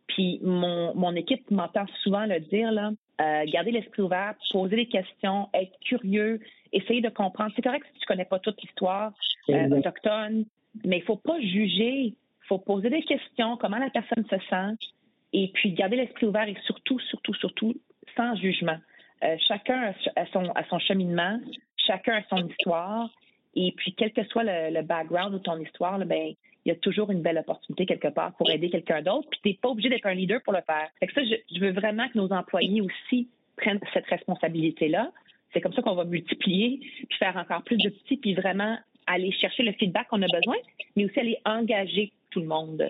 Puis, 0.08 0.40
mon, 0.44 0.96
mon 0.96 1.16
équipe 1.16 1.50
m'entend 1.52 1.86
souvent 2.04 2.26
le 2.26 2.40
dire, 2.40 2.72
là. 2.72 2.92
Euh, 3.22 3.46
garder 3.46 3.72
l'esprit 3.72 4.02
ouvert, 4.02 4.36
poser 4.52 4.76
des 4.76 4.88
questions, 4.88 5.48
être 5.54 5.72
curieux, 5.80 6.42
essayer 6.74 7.00
de 7.00 7.08
comprendre. 7.10 7.52
C'est 7.56 7.62
correct 7.62 7.86
si 7.94 8.00
tu 8.00 8.06
connais 8.08 8.26
pas 8.26 8.40
toute 8.40 8.62
l'histoire 8.62 9.14
euh, 9.50 9.70
autochtone, 9.70 10.46
mais 10.84 10.98
il 10.98 11.04
faut 11.04 11.16
pas 11.16 11.40
juger. 11.40 12.14
Il 12.46 12.48
faut 12.48 12.58
poser 12.58 12.90
des 12.90 13.04
questions, 13.04 13.58
comment 13.58 13.78
la 13.78 13.90
personne 13.90 14.26
se 14.30 14.36
sent, 14.50 14.90
et 15.34 15.50
puis 15.54 15.72
garder 15.72 15.96
l'esprit 15.96 16.28
ouvert 16.28 16.48
et 16.48 16.56
surtout, 16.66 17.00
surtout, 17.00 17.34
surtout, 17.34 17.74
sans 18.16 18.36
jugement. 18.36 18.78
Euh, 19.24 19.36
chacun 19.48 19.94
a 20.16 20.26
son, 20.28 20.80
cheminement, 20.80 21.40
chacun 21.78 22.16
a 22.16 22.24
son 22.30 22.48
histoire. 22.48 23.10
Et 23.56 23.74
puis, 23.78 23.94
quel 23.94 24.12
que 24.12 24.24
soit 24.26 24.44
le, 24.44 24.82
background 24.82 25.34
de 25.34 25.38
ton 25.40 25.58
histoire, 25.58 25.98
ben, 26.00 26.34
il 26.66 26.70
y 26.70 26.72
a 26.72 26.76
toujours 26.76 27.12
une 27.12 27.22
belle 27.22 27.38
opportunité 27.38 27.86
quelque 27.86 28.10
part 28.10 28.34
pour 28.34 28.50
aider 28.52 28.70
quelqu'un 28.70 29.02
d'autre. 29.02 29.28
Puis, 29.30 29.40
tu 29.42 29.50
n'es 29.50 29.54
pas 29.56 29.70
obligé 29.70 29.90
d'être 29.90 30.06
un 30.06 30.14
leader 30.14 30.42
pour 30.44 30.54
le 30.54 30.62
faire. 30.62 30.90
Fait 31.00 31.08
que 31.08 31.14
ça, 31.14 31.22
je, 31.24 31.60
veux 31.60 31.72
vraiment 31.72 32.08
que 32.10 32.18
nos 32.18 32.32
employés 32.34 32.82
aussi 32.82 33.30
prennent 33.56 33.80
cette 33.94 34.08
responsabilité-là. 34.08 35.12
C'est 35.54 35.62
comme 35.62 35.74
ça 35.74 35.82
qu'on 35.82 35.96
va 35.96 36.04
multiplier, 36.04 36.80
puis 36.80 37.18
faire 37.18 37.38
encore 37.38 37.64
plus 37.64 37.78
de 37.78 37.90
petits, 37.90 38.18
puis 38.18 38.34
vraiment 38.34 38.78
aller 39.08 39.32
chercher 39.32 39.64
le 39.64 39.72
feedback 39.74 40.08
qu'on 40.10 40.22
a 40.22 40.28
besoin, 40.28 40.58
mais 40.96 41.06
aussi 41.06 41.20
aller 41.20 41.38
engager 41.46 42.12
tout 42.32 42.42
le 42.42 42.48
monde. 42.48 42.82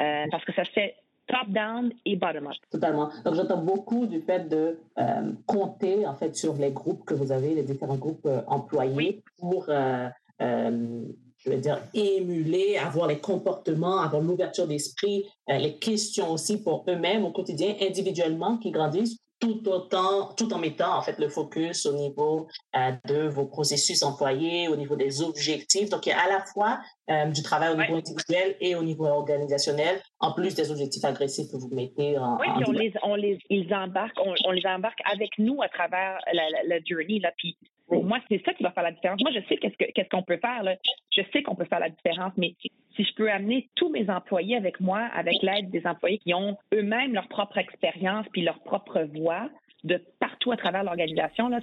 Euh, 0.00 0.24
parce 0.30 0.44
que 0.44 0.52
ça 0.52 0.64
se 0.64 0.70
fait 0.70 0.94
top-down 1.26 1.92
et 2.04 2.16
bottom-up. 2.16 2.54
Totalement. 2.70 3.10
Donc, 3.24 3.34
j'entends 3.34 3.62
beaucoup 3.62 4.06
du 4.06 4.20
fait 4.20 4.48
de 4.48 4.78
euh, 4.98 5.32
compter, 5.46 6.06
en 6.06 6.14
fait, 6.14 6.36
sur 6.36 6.54
les 6.54 6.70
groupes 6.70 7.04
que 7.04 7.14
vous 7.14 7.32
avez, 7.32 7.54
les 7.54 7.62
différents 7.62 7.96
groupes 7.96 8.26
euh, 8.26 8.42
employés 8.46 9.22
pour, 9.38 9.66
euh, 9.68 10.08
je 10.40 11.50
veux 11.50 11.58
dire, 11.58 11.78
émuler, 11.94 12.76
avoir 12.76 13.06
les 13.06 13.18
comportements, 13.18 14.00
avoir 14.00 14.22
l'ouverture 14.22 14.66
d'esprit, 14.66 15.24
les 15.48 15.78
questions 15.78 16.30
aussi 16.30 16.62
pour 16.62 16.84
eux-mêmes 16.88 17.24
au 17.24 17.30
quotidien, 17.30 17.74
individuellement, 17.80 18.58
qui 18.58 18.70
grandissent 18.70 19.18
tout 19.42 19.68
autant, 19.68 20.32
tout 20.36 20.52
en 20.54 20.58
mettant 20.58 20.96
en 20.96 21.02
fait 21.02 21.18
le 21.18 21.28
focus 21.28 21.84
au 21.86 21.94
niveau 21.94 22.46
euh, 22.76 22.92
de 23.06 23.26
vos 23.26 23.44
processus 23.44 24.04
employés, 24.04 24.68
au 24.68 24.76
niveau 24.76 24.94
des 24.94 25.20
objectifs. 25.20 25.90
Donc, 25.90 26.06
il 26.06 26.10
y 26.10 26.12
a 26.12 26.20
à 26.20 26.28
la 26.28 26.44
fois 26.44 26.78
euh, 27.10 27.26
du 27.26 27.42
travail 27.42 27.72
au 27.72 27.76
niveau 27.76 27.96
individuel 27.96 28.56
et 28.60 28.76
au 28.76 28.84
niveau 28.84 29.06
organisationnel, 29.06 30.00
en 30.20 30.32
plus 30.32 30.54
des 30.54 30.70
objectifs 30.70 31.04
agressifs 31.04 31.50
que 31.50 31.56
vous 31.56 31.74
mettez 31.74 32.16
en. 32.18 32.38
Oui, 32.38 32.46
puis 32.54 32.64
on 32.68 32.70
les, 32.70 32.92
on 33.02 33.14
les, 33.16 33.38
ils 33.50 33.74
embarquent, 33.74 34.20
on, 34.46 34.52
les 34.52 34.64
embarque 34.64 35.00
avec 35.12 35.30
nous 35.38 35.60
à 35.60 35.68
travers 35.68 36.18
la, 36.32 36.44
la, 36.64 36.78
journey 36.88 37.18
là. 37.18 37.32
Puis 37.36 37.58
pour 37.92 38.04
moi, 38.04 38.18
c'est 38.28 38.42
ça 38.44 38.54
qui 38.54 38.62
va 38.62 38.70
faire 38.70 38.82
la 38.82 38.92
différence. 38.92 39.20
Moi, 39.20 39.30
je 39.34 39.40
sais 39.48 39.56
qu'est-ce 39.56 39.76
qu'est-ce 39.76 40.08
qu'on 40.08 40.22
peut 40.22 40.38
faire 40.38 40.62
là. 40.62 40.76
Je 41.14 41.22
sais 41.32 41.42
qu'on 41.42 41.54
peut 41.54 41.66
faire 41.66 41.80
la 41.80 41.90
différence, 41.90 42.32
mais 42.36 42.54
si 42.96 43.04
je 43.04 43.14
peux 43.14 43.30
amener 43.30 43.68
tous 43.74 43.90
mes 43.90 44.08
employés 44.08 44.56
avec 44.56 44.80
moi, 44.80 45.00
avec 45.14 45.34
l'aide 45.42 45.70
des 45.70 45.86
employés 45.86 46.18
qui 46.18 46.32
ont 46.34 46.56
eux-mêmes 46.72 47.12
leur 47.12 47.28
propre 47.28 47.58
expérience 47.58 48.26
puis 48.32 48.42
leur 48.42 48.60
propre 48.60 49.06
voix 49.14 49.48
de 49.84 50.00
partout 50.20 50.52
à 50.52 50.56
travers 50.56 50.84
l'organisation, 50.84 51.48
là, 51.48 51.58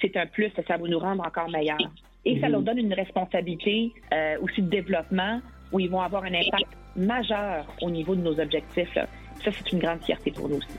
c'est 0.00 0.16
un 0.16 0.26
plus, 0.26 0.50
ça 0.66 0.76
va 0.76 0.88
nous 0.88 0.98
rendre 0.98 1.26
encore 1.26 1.50
meilleurs. 1.50 1.78
Et 2.24 2.40
ça 2.40 2.48
leur 2.48 2.62
donne 2.62 2.78
une 2.78 2.94
responsabilité 2.94 3.92
euh, 4.12 4.38
aussi 4.40 4.62
de 4.62 4.70
développement 4.70 5.40
où 5.72 5.80
ils 5.80 5.90
vont 5.90 6.00
avoir 6.00 6.24
un 6.24 6.32
impact 6.32 6.72
majeur 6.96 7.66
au 7.82 7.90
niveau 7.90 8.14
de 8.14 8.22
nos 8.22 8.38
objectifs. 8.40 8.94
Ça, 8.94 9.50
c'est 9.50 9.72
une 9.72 9.80
grande 9.80 10.02
fierté 10.02 10.30
pour 10.30 10.48
nous 10.48 10.56
aussi. 10.56 10.78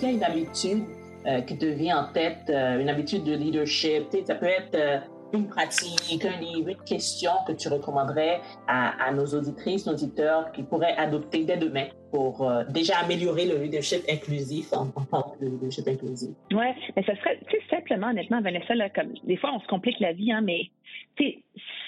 Qu'il 0.00 0.12
y 0.12 0.14
une 0.14 0.24
habitude 0.24 0.84
euh, 1.26 1.42
qui 1.42 1.58
te 1.58 1.66
vient 1.66 2.04
en 2.04 2.12
tête, 2.12 2.48
euh, 2.48 2.80
une 2.80 2.88
habitude 2.88 3.24
de 3.24 3.34
leadership? 3.34 4.04
Ça 4.24 4.34
peut 4.34 4.46
être 4.46 4.74
euh, 4.74 4.98
une 5.32 5.46
pratique, 5.46 6.24
un 6.24 6.40
livre, 6.40 6.70
une 6.70 6.84
question 6.84 7.30
que 7.46 7.52
tu 7.52 7.68
recommanderais 7.68 8.40
à, 8.66 9.12
nos 9.12 9.26
auditrices, 9.26 9.86
nos 9.86 9.92
auditeurs 9.92 10.50
qui 10.52 10.62
pourraient 10.62 10.96
adopter 10.96 11.44
dès 11.44 11.56
demain 11.56 11.86
pour 12.10 12.50
déjà 12.70 12.98
améliorer 12.98 13.46
le 13.46 13.62
leadership 13.62 14.02
inclusif 14.10 14.72
en, 14.72 14.86
parlant 14.86 15.36
de 15.40 15.46
leadership 15.46 15.86
inclusif? 15.86 16.30
Oui, 16.50 16.66
mais 16.96 17.02
ce 17.04 17.14
serait, 17.14 17.38
tu 17.48 17.58
simplement, 17.70 18.08
honnêtement, 18.08 18.40
Vanessa, 18.40 18.74
comme 18.88 19.12
des 19.22 19.36
fois, 19.36 19.52
on 19.54 19.60
se 19.60 19.68
complique 19.68 20.00
la 20.00 20.12
vie, 20.12 20.32
hein, 20.32 20.40
mais 20.40 20.62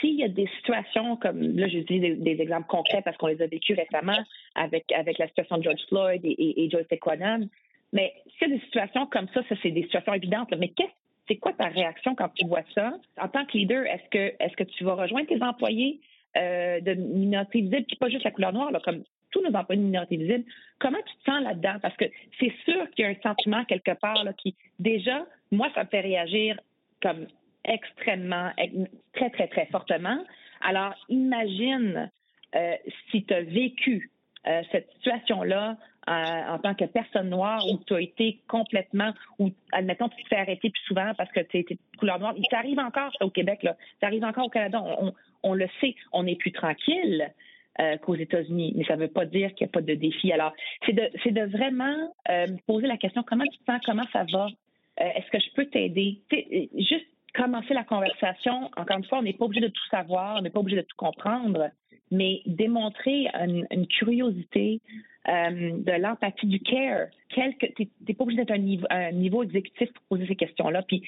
s'il 0.00 0.20
y 0.20 0.22
a 0.22 0.28
des 0.28 0.48
situations 0.58 1.16
comme, 1.16 1.40
là, 1.40 1.66
j'utilise 1.66 2.02
des, 2.02 2.14
des, 2.14 2.42
exemples 2.42 2.68
concrets 2.68 3.02
parce 3.02 3.16
qu'on 3.16 3.26
les 3.26 3.42
a 3.42 3.48
vécus 3.48 3.76
récemment 3.76 4.22
avec, 4.54 4.84
avec 4.92 5.18
la 5.18 5.26
situation 5.26 5.58
de 5.58 5.64
George 5.64 5.80
Floyd 5.88 6.20
et, 6.24 6.30
et, 6.30 6.64
et 6.64 6.70
Joyce 6.70 6.86
mais 7.92 8.12
s'il 8.38 8.48
y 8.48 8.52
a 8.52 8.56
des 8.56 8.64
situations 8.64 9.06
comme 9.06 9.28
ça, 9.34 9.42
ça 9.48 9.54
c'est 9.62 9.70
des 9.70 9.82
situations 9.82 10.14
évidentes, 10.14 10.52
mais 10.58 10.68
qu'est-ce 10.68 10.92
c'est 11.28 11.36
quoi 11.36 11.52
ta 11.52 11.68
réaction 11.68 12.14
quand 12.14 12.28
tu 12.34 12.46
vois 12.46 12.64
ça? 12.74 12.94
En 13.20 13.28
tant 13.28 13.44
que 13.46 13.56
leader, 13.56 13.86
est-ce 13.86 14.08
que 14.10 14.34
est-ce 14.42 14.56
que 14.56 14.64
tu 14.64 14.84
vas 14.84 14.94
rejoindre 14.94 15.28
tes 15.28 15.42
employés 15.42 16.00
euh, 16.36 16.80
de 16.80 16.94
minorité 16.94 17.60
visible, 17.60 17.84
puis 17.86 17.96
pas 17.96 18.08
juste 18.08 18.24
la 18.24 18.30
couleur 18.30 18.52
noire, 18.52 18.72
comme 18.84 19.04
tous 19.30 19.42
nos 19.42 19.54
employés 19.54 19.80
de 19.80 19.86
minorité 19.86 20.16
visible, 20.16 20.44
comment 20.78 20.98
tu 20.98 21.16
te 21.16 21.30
sens 21.30 21.42
là-dedans? 21.42 21.76
Parce 21.80 21.96
que 21.96 22.06
c'est 22.38 22.52
sûr 22.64 22.90
qu'il 22.90 23.04
y 23.04 23.08
a 23.08 23.10
un 23.10 23.20
sentiment 23.22 23.64
quelque 23.64 23.92
part 23.92 24.24
là, 24.24 24.32
qui, 24.32 24.56
déjà, 24.78 25.24
moi, 25.50 25.68
ça 25.74 25.84
me 25.84 25.88
fait 25.88 26.00
réagir 26.00 26.58
comme 27.00 27.26
extrêmement, 27.64 28.50
très, 29.12 29.30
très, 29.30 29.48
très 29.48 29.66
fortement. 29.66 30.18
Alors, 30.60 30.94
imagine 31.08 32.10
euh, 32.54 32.76
si 33.10 33.24
tu 33.24 33.34
as 33.34 33.42
vécu 33.42 34.10
euh, 34.46 34.62
cette 34.72 34.90
situation-là 34.94 35.76
en 36.06 36.58
tant 36.58 36.74
que 36.74 36.84
personne 36.84 37.30
noire 37.30 37.64
où 37.68 37.78
tu 37.86 37.94
as 37.94 38.00
été 38.00 38.40
complètement, 38.48 39.12
ou 39.38 39.50
admettons, 39.70 40.08
tu 40.08 40.22
te 40.22 40.28
fais 40.28 40.36
arrêter 40.36 40.70
plus 40.70 40.82
souvent 40.82 41.12
parce 41.16 41.30
que 41.30 41.40
tu 41.40 41.58
es, 41.58 41.66
couleur 41.98 42.18
noire. 42.18 42.34
Ça 42.50 42.58
arrive 42.58 42.78
encore 42.78 43.12
au 43.20 43.30
Québec, 43.30 43.62
là. 43.62 43.76
Ça 44.00 44.08
arrive 44.08 44.24
encore 44.24 44.46
au 44.46 44.50
Canada. 44.50 44.82
On, 45.42 45.54
le 45.54 45.68
sait, 45.80 45.94
on 46.12 46.26
est 46.26 46.36
plus 46.36 46.52
tranquille. 46.52 47.32
Euh, 47.80 47.96
qu'aux 47.96 48.16
États-Unis, 48.16 48.74
mais 48.76 48.84
ça 48.84 48.96
ne 48.96 49.00
veut 49.00 49.08
pas 49.08 49.24
dire 49.24 49.48
qu'il 49.54 49.64
n'y 49.64 49.70
a 49.70 49.72
pas 49.72 49.80
de 49.80 49.94
défi. 49.94 50.30
Alors, 50.30 50.52
c'est 50.84 50.92
de, 50.92 51.08
c'est 51.24 51.30
de 51.30 51.40
vraiment 51.56 52.12
euh, 52.28 52.46
poser 52.66 52.86
la 52.86 52.98
question 52.98 53.22
comment 53.22 53.44
tu 53.44 53.58
te 53.60 53.64
sens, 53.64 53.80
comment 53.86 54.04
ça 54.12 54.26
va, 54.30 54.48
euh, 55.00 55.04
est-ce 55.16 55.30
que 55.30 55.40
je 55.40 55.54
peux 55.54 55.64
t'aider? 55.64 56.20
juste 56.76 57.06
commencer 57.34 57.72
la 57.72 57.84
conversation. 57.84 58.70
Encore 58.76 58.98
une 58.98 59.04
fois, 59.04 59.18
on 59.18 59.22
n'est 59.22 59.32
pas 59.32 59.46
obligé 59.46 59.62
de 59.62 59.72
tout 59.72 59.88
savoir, 59.90 60.36
on 60.36 60.42
n'est 60.42 60.50
pas 60.50 60.60
obligé 60.60 60.76
de 60.76 60.86
tout 60.86 60.96
comprendre, 60.96 61.70
mais 62.10 62.42
démontrer 62.44 63.28
une, 63.40 63.86
curiosité, 63.86 64.80
euh, 65.28 65.70
de 65.78 66.02
l'empathie, 66.02 66.46
du 66.46 66.60
care. 66.60 67.06
Tu 67.28 67.40
n'es 67.40 68.14
pas 68.14 68.24
obligé 68.24 68.44
d'être 68.44 68.52
un 68.52 69.08
un 69.08 69.12
niveau 69.12 69.42
exécutif 69.42 69.92
pour 69.92 70.04
poser 70.10 70.26
ces 70.26 70.36
questions-là. 70.36 70.82
Puis 70.82 71.02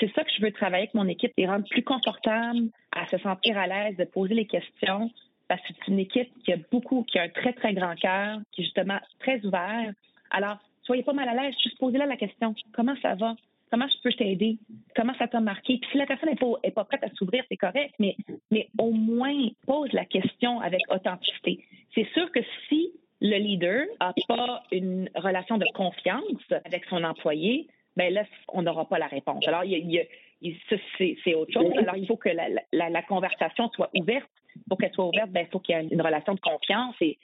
c'est 0.00 0.12
ça 0.14 0.24
que 0.24 0.30
je 0.36 0.42
veux 0.42 0.50
travailler 0.50 0.84
avec 0.84 0.94
mon 0.94 1.06
équipe, 1.06 1.32
les 1.36 1.46
rendre 1.46 1.68
plus 1.68 1.82
confortables, 1.82 2.70
à 2.92 3.06
se 3.06 3.18
sentir 3.18 3.58
à 3.58 3.66
l'aise 3.66 3.96
de 3.96 4.04
poser 4.04 4.34
les 4.34 4.46
questions, 4.46 5.10
parce 5.46 5.60
que 5.62 5.74
c'est 5.74 5.90
une 5.90 5.98
équipe 5.98 6.30
qui 6.42 6.52
a 6.52 6.56
beaucoup, 6.70 7.02
qui 7.02 7.18
a 7.18 7.24
un 7.24 7.28
très, 7.28 7.52
très 7.52 7.74
grand 7.74 7.94
cœur, 7.96 8.38
qui 8.52 8.62
est 8.62 8.64
justement 8.64 8.98
très 9.18 9.44
ouvert. 9.44 9.92
Alors, 10.30 10.56
soyez 10.84 11.02
pas 11.02 11.12
mal 11.12 11.28
à 11.28 11.34
l'aise, 11.34 11.54
juste 11.62 11.78
posez-la 11.78 12.06
la 12.06 12.16
question. 12.16 12.54
Comment 12.72 12.94
ça 13.02 13.14
va? 13.14 13.36
Comment 13.70 13.86
je 13.88 14.02
peux 14.02 14.12
t'aider? 14.12 14.56
Comment 14.96 15.14
ça 15.18 15.28
t'a 15.28 15.40
marqué? 15.40 15.78
Puis 15.78 15.90
si 15.92 15.98
la 15.98 16.06
personne 16.06 16.30
n'est 16.30 16.36
pas, 16.36 16.70
pas 16.74 16.84
prête 16.84 17.04
à 17.04 17.10
s'ouvrir, 17.10 17.44
c'est 17.48 17.56
correct, 17.56 17.94
mais, 17.98 18.16
mais 18.50 18.68
au 18.78 18.90
moins 18.90 19.48
pose 19.66 19.92
la 19.92 20.06
question 20.06 20.60
avec 20.60 20.80
authenticité. 20.88 21.64
C'est 21.94 22.08
sûr 22.14 22.32
que 22.32 22.40
si 22.68 22.90
le 23.20 23.36
leader 23.36 23.86
n'a 24.00 24.14
pas 24.28 24.62
une 24.72 25.10
relation 25.14 25.58
de 25.58 25.66
confiance 25.74 26.52
avec 26.64 26.84
son 26.86 27.04
employé, 27.04 27.66
ben 27.96 28.12
là, 28.12 28.24
on 28.48 28.62
n'aura 28.62 28.88
pas 28.88 28.98
la 28.98 29.08
réponse. 29.08 29.46
Alors, 29.46 29.62
c'est 29.62 31.34
autre 31.34 31.52
chose. 31.52 31.72
Alors, 31.76 31.96
il 31.96 32.06
faut 32.06 32.16
que 32.16 32.30
la, 32.72 33.02
conversation 33.02 33.68
soit 33.74 33.90
ouverte. 33.94 34.28
Pour 34.68 34.78
qu'elle 34.78 34.92
soit 34.92 35.06
ouverte, 35.06 35.30
ben, 35.30 35.46
il 35.46 35.50
faut 35.50 35.60
qu'il 35.60 35.76
y 35.76 35.78
ait 35.78 35.86
une 35.90 36.02
relation 36.02 36.34
de 36.34 36.40
confiance. 36.40 36.94
Et, 37.00 37.18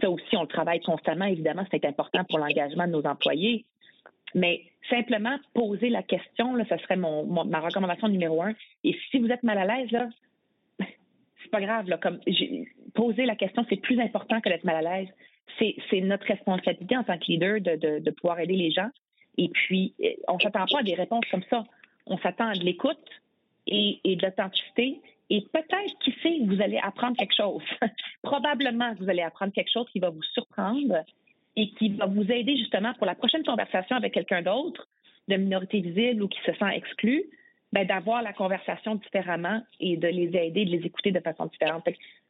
ça 0.00 0.10
aussi, 0.10 0.36
on 0.36 0.42
le 0.42 0.48
travaille 0.48 0.80
constamment. 0.80 1.26
Évidemment, 1.26 1.64
c'est 1.70 1.84
important 1.84 2.24
pour 2.24 2.38
l'engagement 2.38 2.86
de 2.86 2.92
nos 2.92 3.06
employés. 3.06 3.64
Mais 4.34 4.64
simplement 4.90 5.36
poser 5.54 5.90
la 5.90 6.02
question, 6.02 6.54
là, 6.54 6.64
ce 6.68 6.76
serait 6.78 6.96
mon, 6.96 7.24
ma 7.44 7.60
recommandation 7.60 8.08
numéro 8.08 8.42
un. 8.42 8.54
Et 8.84 8.96
si 9.10 9.18
vous 9.18 9.28
êtes 9.28 9.42
mal 9.42 9.58
à 9.58 9.64
l'aise, 9.64 9.90
là, 9.92 10.08
c'est 11.42 11.50
pas 11.50 11.60
grave. 11.60 11.86
Poser 12.94 13.26
la 13.26 13.36
question, 13.36 13.64
c'est 13.68 13.80
plus 13.80 14.00
important 14.00 14.40
que 14.40 14.48
d'être 14.48 14.64
mal 14.64 14.86
à 14.86 14.98
l'aise. 14.98 15.08
C'est 15.58 16.00
notre 16.00 16.26
responsabilité 16.26 16.96
en 16.96 17.04
tant 17.04 17.18
que 17.18 17.24
leader 17.28 17.60
de, 17.60 18.10
pouvoir 18.10 18.40
aider 18.40 18.56
les 18.56 18.70
gens. 18.70 18.90
Et 19.38 19.48
puis, 19.48 19.94
on 20.28 20.38
s'attend 20.38 20.66
pas 20.70 20.80
à 20.80 20.82
des 20.82 20.94
réponses 20.94 21.24
comme 21.30 21.44
ça. 21.48 21.64
On 22.06 22.18
s'attend 22.18 22.48
à 22.48 22.54
de 22.54 22.64
l'écoute 22.64 22.98
et, 23.66 24.00
et 24.04 24.16
de 24.16 24.22
l'authenticité. 24.22 25.00
Et 25.30 25.40
peut-être, 25.52 25.98
qui 26.00 26.14
sait, 26.22 26.38
vous 26.44 26.60
allez 26.60 26.78
apprendre 26.78 27.16
quelque 27.16 27.34
chose. 27.34 27.62
Probablement, 28.22 28.94
vous 29.00 29.08
allez 29.08 29.22
apprendre 29.22 29.52
quelque 29.52 29.72
chose 29.72 29.86
qui 29.92 29.98
va 29.98 30.10
vous 30.10 30.22
surprendre 30.22 31.04
et 31.56 31.70
qui 31.70 31.88
va 31.90 32.06
vous 32.06 32.30
aider 32.30 32.56
justement 32.56 32.92
pour 32.94 33.06
la 33.06 33.14
prochaine 33.14 33.42
conversation 33.42 33.96
avec 33.96 34.12
quelqu'un 34.12 34.42
d'autre 34.42 34.86
de 35.28 35.36
minorité 35.36 35.80
visible 35.80 36.22
ou 36.22 36.28
qui 36.28 36.38
se 36.42 36.52
sent 36.52 36.74
exclu, 36.74 37.24
ben, 37.72 37.84
d'avoir 37.86 38.22
la 38.22 38.32
conversation 38.32 38.94
différemment 38.94 39.60
et 39.80 39.96
de 39.96 40.06
les 40.06 40.36
aider, 40.36 40.64
de 40.64 40.70
les 40.70 40.86
écouter 40.86 41.10
de 41.10 41.20
façon 41.20 41.46
différente. 41.46 41.84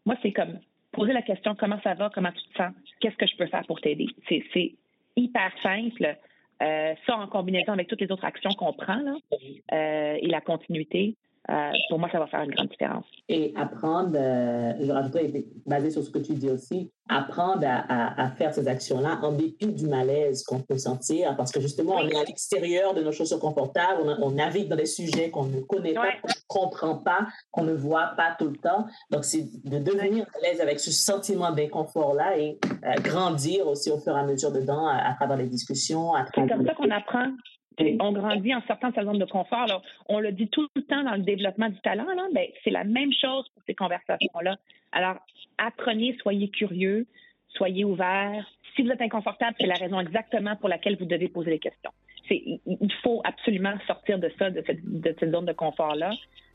moi, 0.06 0.16
c'est 0.22 0.32
comme 0.32 0.58
poser 0.96 1.12
la 1.12 1.22
question 1.22 1.54
comment 1.54 1.78
ça 1.84 1.94
va, 1.94 2.10
comment 2.12 2.32
tu 2.32 2.42
te 2.48 2.56
sens, 2.56 2.72
qu'est-ce 3.00 3.16
que 3.16 3.26
je 3.26 3.36
peux 3.36 3.46
faire 3.46 3.64
pour 3.66 3.80
t'aider? 3.80 4.06
C'est 4.28 4.74
hyper 5.14 5.52
simple. 5.62 6.16
Euh, 6.62 6.94
ça 7.06 7.16
en 7.16 7.26
combinaison 7.26 7.72
avec 7.72 7.86
toutes 7.86 8.00
les 8.00 8.10
autres 8.10 8.24
actions 8.24 8.50
qu'on 8.50 8.72
prend 8.72 8.98
euh, 9.02 10.18
et 10.20 10.26
la 10.26 10.40
continuité. 10.40 11.14
Euh, 11.48 11.70
pour 11.88 11.98
moi, 11.98 12.08
ça 12.10 12.18
va 12.18 12.26
faire 12.26 12.42
une 12.42 12.50
grande 12.50 12.68
différence. 12.68 13.04
Et 13.28 13.52
apprendre, 13.56 14.16
euh, 14.16 14.72
je 14.80 14.90
rajouterais, 14.90 15.30
basé 15.64 15.90
sur 15.90 16.02
ce 16.02 16.10
que 16.10 16.18
tu 16.18 16.34
dis 16.34 16.50
aussi, 16.50 16.90
apprendre 17.08 17.64
à, 17.64 18.20
à, 18.20 18.30
faire 18.30 18.52
ces 18.52 18.66
actions-là 18.66 19.20
en 19.22 19.30
dépit 19.30 19.68
du 19.68 19.86
malaise 19.86 20.42
qu'on 20.42 20.60
peut 20.60 20.78
sentir, 20.78 21.36
parce 21.36 21.52
que 21.52 21.60
justement, 21.60 21.94
on 21.96 22.08
est 22.08 22.16
à 22.16 22.24
l'extérieur 22.24 22.94
de 22.94 23.02
nos 23.02 23.12
chaussures 23.12 23.38
confortables, 23.38 24.02
on, 24.20 24.30
navigue 24.32 24.68
dans 24.68 24.76
des 24.76 24.86
sujets 24.86 25.30
qu'on 25.30 25.44
ne 25.44 25.60
connaît 25.60 25.94
pas, 25.94 26.08
qu'on 26.20 26.28
ne 26.28 26.68
comprend 26.68 26.96
pas, 26.96 27.26
qu'on 27.52 27.62
ne 27.62 27.74
voit 27.74 28.14
pas 28.16 28.34
tout 28.36 28.48
le 28.48 28.56
temps. 28.56 28.86
Donc, 29.10 29.24
c'est 29.24 29.46
de 29.64 29.78
devenir 29.78 30.26
à 30.34 30.40
l'aise 30.42 30.60
avec 30.60 30.80
ce 30.80 30.90
sentiment 30.90 31.52
d'inconfort-là 31.52 32.38
et 32.38 32.58
euh, 32.84 32.94
grandir 33.02 33.68
aussi 33.68 33.90
au 33.90 33.98
fur 33.98 34.16
et 34.16 34.20
à 34.20 34.24
mesure 34.24 34.50
dedans, 34.50 34.86
à, 34.86 35.10
à 35.10 35.14
travers 35.14 35.36
les 35.36 35.48
discussions. 35.48 36.12
C'est 36.34 36.48
comme 36.48 36.66
ça 36.66 36.74
qu'on 36.74 36.90
apprend 36.90 37.30
on 37.78 38.12
grandit 38.12 38.54
en 38.54 38.62
sortant 38.62 38.90
de 38.90 38.94
sa 38.94 39.04
zone 39.04 39.18
de 39.18 39.24
confort. 39.24 39.82
On 40.08 40.18
le 40.18 40.32
dit 40.32 40.48
tout 40.48 40.68
le 40.74 40.82
temps 40.82 41.02
dans 41.02 41.14
le 41.14 41.22
développement 41.22 41.68
du 41.68 41.80
talent, 41.80 42.06
là, 42.06 42.26
ben, 42.34 42.46
c'est 42.64 42.70
la 42.70 42.84
même 42.84 43.12
chose 43.12 43.48
pour 43.50 43.62
ces 43.66 43.74
conversations-là. 43.74 44.56
Alors, 44.92 45.16
apprenez, 45.58 46.16
soyez 46.22 46.48
curieux, 46.48 47.06
soyez 47.48 47.84
ouverts. 47.84 48.46
Si 48.74 48.82
vous 48.82 48.90
êtes 48.90 49.02
inconfortable, 49.02 49.56
c'est 49.58 49.66
la 49.66 49.74
raison 49.74 50.00
exactement 50.00 50.56
pour 50.56 50.68
laquelle 50.68 50.96
vous 50.98 51.06
devez 51.06 51.28
poser 51.28 51.50
les 51.50 51.58
questions. 51.58 51.92
il 52.30 52.92
faut 53.02 53.20
absolument 53.24 53.74
sortir 53.86 54.18
de 54.18 54.30
ça, 54.38 54.50
de 54.50 54.62
cette, 54.66 54.84
de 54.84 55.30
zone 55.30 55.46
de 55.46 55.52
confort-là. 55.52 56.10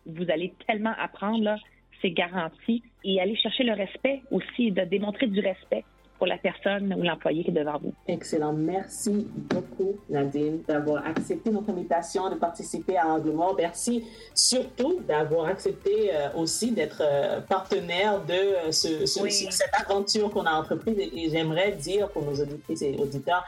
Vous 0.05 0.29
allez 0.29 0.53
tellement 0.67 0.93
apprendre, 0.97 1.43
là, 1.43 1.57
c'est 2.01 2.12
garanti. 2.12 2.84
Et 3.03 3.21
aller 3.21 3.36
chercher 3.36 3.63
le 3.63 3.73
respect 3.73 4.21
aussi, 4.31 4.71
de 4.71 4.84
démontrer 4.84 5.27
du 5.27 5.39
respect 5.39 5.84
pour 6.21 6.27
la 6.27 6.38
personne 6.38 6.93
ou 6.93 7.01
l'employé 7.01 7.43
qui 7.43 7.49
est 7.49 7.53
devant 7.53 7.79
vous. 7.79 7.95
Excellent. 8.07 8.53
Merci 8.53 9.27
beaucoup, 9.36 9.97
Nadine, 10.07 10.62
d'avoir 10.67 11.03
accepté 11.03 11.49
notre 11.49 11.71
invitation 11.71 12.29
de 12.29 12.36
participer 12.36 12.95
à 12.95 13.07
Angle 13.07 13.31
Mort. 13.31 13.55
Merci 13.57 14.05
surtout 14.36 14.99
d'avoir 15.07 15.47
accepté 15.47 16.12
euh, 16.13 16.27
aussi 16.36 16.73
d'être 16.73 17.01
euh, 17.01 17.41
partenaire 17.41 18.23
de 18.23 18.34
euh, 18.34 18.71
ce, 18.71 19.07
cette 19.07 19.73
aventure 19.73 20.29
qu'on 20.29 20.45
a 20.45 20.51
entreprise. 20.51 20.95
Et, 20.99 21.27
j'aimerais 21.31 21.71
dire 21.71 22.07
pour 22.10 22.21
nos 22.21 22.39
auditrices 22.39 22.84
et 22.84 22.95
auditeurs 22.99 23.43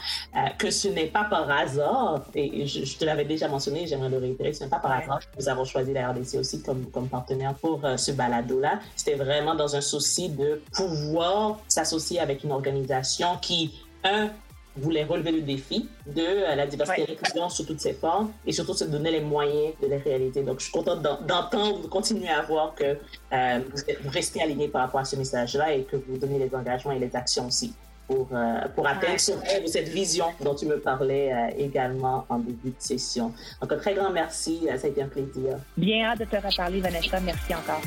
que 0.57 0.71
ce 0.71 0.87
n'est 0.87 1.05
pas 1.05 1.25
par 1.25 1.51
hasard, 1.51 2.25
et 2.33 2.65
je, 2.65 2.97
te 2.97 3.05
l'avais 3.05 3.25
déjà 3.25 3.47
mentionné, 3.47 3.85
j'aimerais 3.85 4.09
le 4.09 4.17
réitérer, 4.17 4.51
ce 4.53 4.63
n'est 4.63 4.69
pas 4.69 4.79
par 4.79 4.93
hasard 4.93 5.19
que 5.19 5.39
nous 5.39 5.47
avons 5.47 5.65
choisi 5.65 5.93
la 5.93 6.09
RDC 6.09 6.39
aussi 6.39 6.63
comme, 6.63 6.85
comme 6.87 7.07
partenaire 7.07 7.53
pour 7.53 7.81
ce 7.97 8.11
balado-là. 8.11 8.79
C'était 8.95 9.15
vraiment 9.15 9.53
dans 9.53 9.75
un 9.75 9.81
souci 9.81 10.29
de 10.29 10.61
pouvoir 10.71 11.59
s'associer 11.67 12.19
avec 12.19 12.43
une 12.43 12.51
organisation 12.51 12.62
organisation 12.65 13.37
qui, 13.41 13.73
un, 14.03 14.29
voulait 14.75 15.03
relever 15.03 15.31
le 15.31 15.41
défi 15.41 15.87
de 16.07 16.21
euh, 16.21 16.55
la 16.55 16.65
diversité 16.65 17.03
et 17.03 17.07
l'inclusion 17.07 17.49
sous 17.49 17.63
toutes 17.63 17.79
ses 17.79 17.93
formes 17.93 18.31
et 18.45 18.51
surtout 18.51 18.73
se 18.73 18.85
donner 18.85 19.11
les 19.11 19.21
moyens 19.21 19.73
de 19.81 19.87
les 19.87 19.97
réaliser. 19.97 20.43
Donc, 20.43 20.59
je 20.59 20.65
suis 20.65 20.71
contente 20.71 21.01
d'entendre, 21.01 21.81
de 21.81 21.87
continuer 21.87 22.29
à 22.29 22.41
voir 22.41 22.73
que 22.75 22.97
euh, 23.33 23.59
vous 24.03 24.09
restez 24.09 24.41
aligné 24.41 24.67
par 24.67 24.81
rapport 24.81 25.01
à 25.01 25.05
ce 25.05 25.15
message-là 25.15 25.73
et 25.73 25.83
que 25.83 25.95
vous 25.95 26.17
donnez 26.17 26.39
les 26.39 26.53
engagements 26.55 26.91
et 26.91 26.99
les 26.99 27.15
actions 27.15 27.47
aussi 27.47 27.73
pour, 28.07 28.27
euh, 28.33 28.67
pour 28.75 28.87
atteindre 28.87 29.19
cette 29.19 29.89
vision 29.89 30.25
dont 30.41 30.55
tu 30.55 30.65
me 30.65 30.79
parlais 30.79 31.31
également 31.57 32.25
en 32.29 32.39
début 32.39 32.69
de 32.69 32.75
session. 32.79 33.31
Donc, 33.61 33.71
un 33.71 33.77
très 33.77 33.93
grand 33.93 34.09
merci. 34.09 34.67
ça 34.77 34.87
a 34.87 34.89
été 34.89 35.03
un 35.03 35.07
plaisir. 35.07 35.57
Bien 35.77 36.07
hâte 36.07 36.19
de 36.19 36.25
te 36.25 36.35
reparler, 36.35 36.81
Vanessa. 36.81 37.19
Merci 37.19 37.53
encore. 37.53 37.81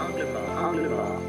Angle 0.00 0.26
mort. 0.32 0.64
Angle 0.64 0.88
mort. 0.88 1.27